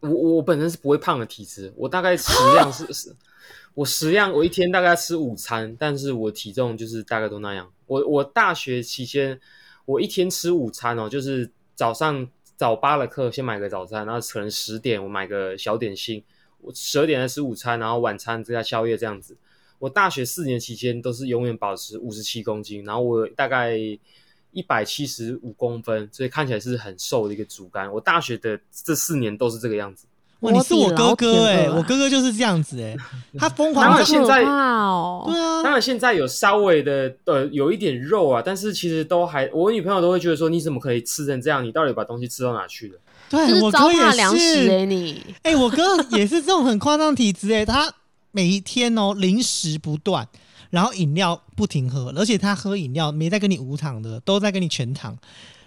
[0.00, 3.14] 我我本身是不会胖的体质，我大概食量是 是，
[3.74, 7.70] 我食量我一天大概吃午餐，但是我体重就是大概都那样。
[7.86, 9.40] 我我大学期间，
[9.84, 16.24] 我一天吃午餐哦，就是早上早八的课先买个早餐，然后可能十点我买个小点心，
[16.60, 19.36] 我十二点再吃午餐，然后晚餐再加宵夜这样子。
[19.78, 23.76] 我大学四年期间都是永远保持五十七公斤，然后我大概
[24.52, 27.92] 一百七十五公分，所以看起来是很瘦的一个竹竿。
[27.92, 30.06] 我大学的这四年都是这个样子。
[30.40, 32.94] 哇，你是我哥哥哎、我哥哥就是这样子哎、
[33.38, 41.64] 他疯狂当然现在对啊，当然现在有稍微的呃有一点肉啊，但是其实都还，我女朋友都会觉得说你怎么可以吃成这样？
[41.64, 42.98] 你到底把东西吃到哪去了？
[43.30, 47.92] 对我哥也是哎、你哎、我哥也是这种很夸张的体质哎、他
[48.36, 50.28] 每一天哦零食不断，
[50.68, 55.16] 然后饮料不停喝，而且他喝饮料没在跟你无糖的，都在跟你全糖，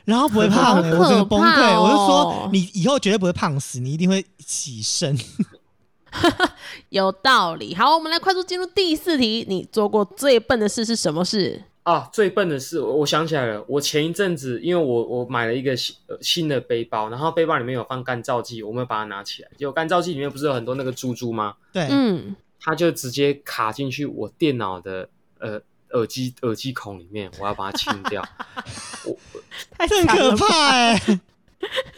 [0.05, 5.17] 然后不会胖哎、好我整个崩溃，哦我就说你以后绝对不会胖死，你一定会起身。
[6.89, 7.73] 有道理。
[7.73, 11.63] 好，我们来快速进入第四题，你做过最笨的事是什么事？
[11.83, 21.55] 啊，最笨的事，我我想起来了，我前一阵子因为我我买了一个新、呃、新的背包，然后背包里面有放干燥剂，我没有把它拿起来，结果干燥剂里面不是有很多那个珠珠吗？
[21.73, 25.59] 对，嗯，它就直接卡进去我电脑的呃
[25.91, 28.23] 耳机耳机孔里面，我要把它清掉。
[29.05, 29.17] 我
[29.77, 31.19] 太可怕哎、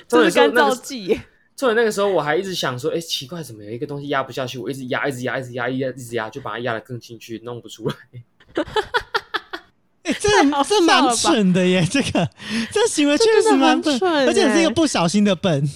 [0.07, 1.19] 这是干燥剂。
[1.55, 4.57] 所以那个时候我还一直想说，哎、奇怪，怎么有一个东西压不下去？
[4.57, 7.95] 我一直压，一直压，一直压，一直压，一直压，就把它压得更进去，弄不出来。
[10.03, 12.27] 哎、这好这蛮笑了吧蠢的耶，这个
[12.71, 15.69] 这行为确实蛮笨，蠢而且是一个欸不小心的笨。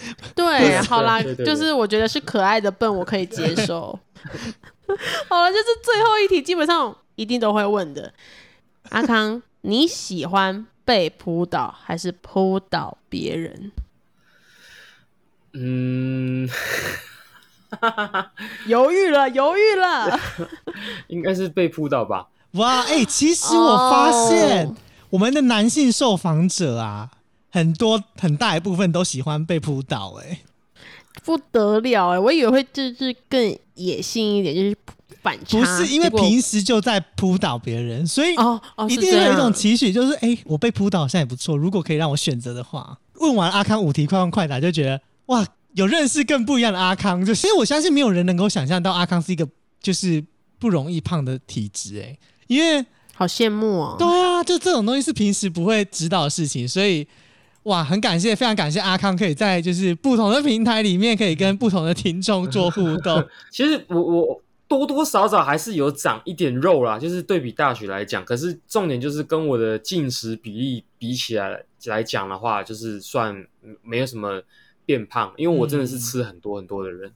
[0.34, 3.98] 对，好啦，对对对就是我觉得是可爱的笨，我可以接受。
[5.28, 8.12] 好了，就是最后一题，基本上一定都会问的。
[8.90, 13.72] 阿康，你喜欢被扑倒还是扑倒别人？
[15.52, 16.48] 嗯，
[18.66, 20.18] 犹豫了，犹豫了。
[21.08, 22.28] 应该是被扑倒吧。
[22.52, 24.74] 哇，哎、其实我发现哦
[25.10, 27.10] 我们的男性受访者啊，
[27.50, 30.40] 很多很大一部分都喜欢被扑倒、哎，
[31.24, 34.76] 不得了哎、我以为会就是更野性一点，就是
[35.22, 35.58] 反差。
[35.58, 41.56] 不是因为平时就在扑倒别人，所以哦哦，一定会有一种期许，就是哎、我被扑倒好像也不错。
[41.56, 47.24] 如果可以让我选择的话，问完阿康五题快问快答，就觉得哇，有认识更不一样的阿康。
[47.24, 49.46] 就是因为我相信没有人能够想象到阿康是一个
[49.82, 50.24] 就是
[50.58, 52.84] 不容易胖的体质，哎，因为
[53.14, 53.96] 好羡慕哦。
[53.98, 57.06] 对啊，就这种东西是平时不会知道的事情，所以
[57.64, 63.22] 哇，很感谢，非常感谢阿康可以在就是不同的平台里面可以跟不同的听众做互动。
[63.52, 74.42] 其实我我多多少少还是有长一点肉啦，就是对比大学来讲，可是重点就是跟我的进食比例比起来来讲的话，就是算嗯没有什么
[74.86, 77.12] 变胖，因为我真的是吃很多很多的人。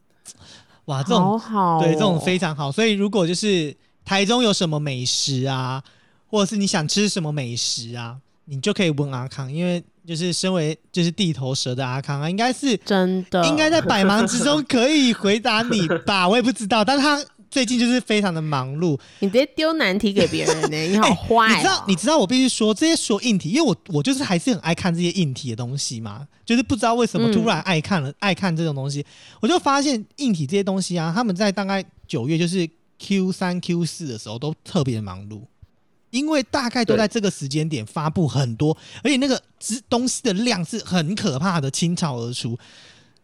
[0.87, 2.71] 哇，这种好好、哦，对这种非常好。
[2.71, 3.75] 所以如果就是
[4.05, 5.83] 台中有什么美食啊，
[6.29, 13.47] 或者是你想吃什么美食啊，你就可以问阿康，因为就是身为就是地头蛇的阿康啊，应该是真的。
[13.47, 27.33] 应该在百忙之中可以回答你吧， 我也不知道，但他最近就是非常的忙碌，你直接丢难题给别人呢、你好坏、哦你知道，你知道我必须说这些说硬题，因为我我就是还是很爱看这些硬体的东西嘛，就是不知道为什么嗯。
[27.33, 29.05] 突然爱看了、爱看这种东西，
[29.41, 35.41] 我就发现硬体这些东西啊，他们在大概九月就是 Q 三 Q 四的时候都特别忙碌。
[36.15, 42.57] 因为大概都在这个时间点发布很多，而且那个之东西的量是很可怕的倾巢而出，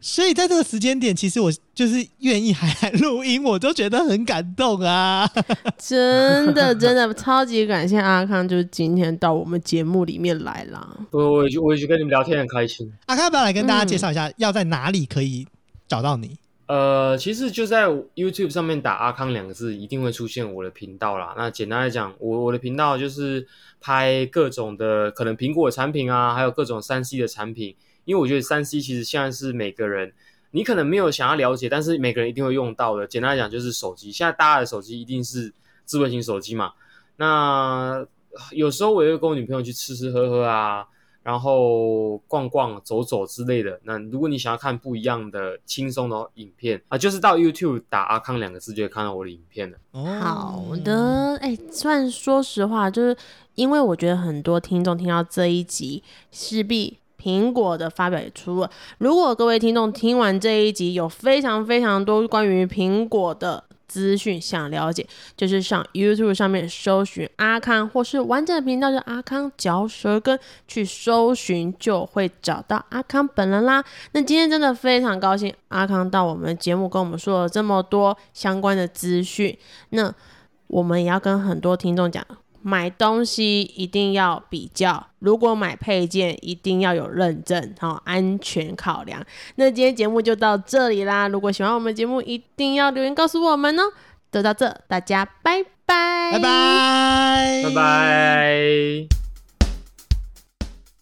[0.01, 5.31] 所以在这个时间点，其实我就是愿意还来录音，我都觉得很感动啊。
[5.79, 10.89] 真的真的超级感谢阿康，就是今天到我们节目里面来啦。
[11.13, 12.93] 我我也就我也就跟你们聊天很开心。
[13.07, 15.47] 阿康，要不要来跟大家介绍一嗯下，要在哪里可以
[15.87, 16.37] 找到你？
[16.71, 21.35] 呃，其实就在 YouTube 上面打“阿康”两个字，一定会出现我的频道啦。
[21.37, 23.45] 那简单来讲，我我的频道就是
[23.81, 27.75] 拍各种的可能苹果的产品啊，还有各种三 C 的产品。
[28.05, 30.13] 因为我觉得三 C 其实现在是每个人，
[30.53, 33.05] 你可能没有想要了解，但是每个人一定会用到的。
[33.05, 34.13] 简单来讲，就是手机。
[34.13, 35.53] 现在大家的手机一定是
[35.85, 36.75] 智慧型手机嘛。
[37.17, 38.07] 那
[38.53, 40.87] 有时候我也会跟我女朋友去吃吃喝喝啊，
[41.31, 43.79] 然后逛逛、走走之类的。
[43.85, 49.79] 那如果你想要看不一样的轻松的影片啊，就是到 YouTube 打阿康两个字就会看到我的影片了。
[49.93, 53.17] 哦好的，哎、虽然说实话，就是
[53.55, 56.03] 因为我觉得很多听众听到这一集，
[56.33, 58.69] 势必苹果的发表也出了。
[58.99, 65.05] 如果各位听众听完这一集，有非常非常多关于苹果的资讯想了解，
[65.37, 70.39] 就是上 YouTube 上面搜寻阿康，或是完整的频道叫阿康嚼舌根
[70.69, 73.85] 去搜寻，就会找到阿康本人啦。
[74.13, 79.59] 那今天真的非常高兴，阿康到我们节目跟我们说了这么多相关的资讯。
[79.89, 80.15] 那
[80.69, 82.25] 我们也要跟很多听众讲，
[82.63, 89.25] 买东西一定要比较，如果买配件一定要有认证，好、安全考量。
[89.57, 93.85] 那今天节目就到这里啦，如果喜欢我们节目，一定要留言告诉我们哦。
[94.33, 97.75] 就到这，大家拜拜，拜拜，拜。
[97.75, 99.07] 拜。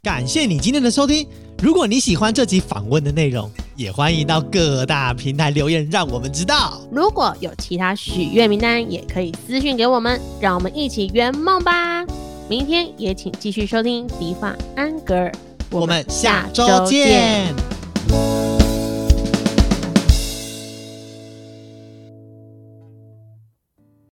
[0.02, 1.28] 感谢你今天的收听。
[1.60, 6.80] 如果你喜欢这集访问的内容，也欢迎到各大平台留言，让我们知道。
[6.92, 12.06] 如果有其他许愿名单，也可以私讯给我们，让我们一起圆梦吧。
[12.48, 15.32] 明天也请继续收听迪法安格尔，
[15.70, 17.52] 我们下周见。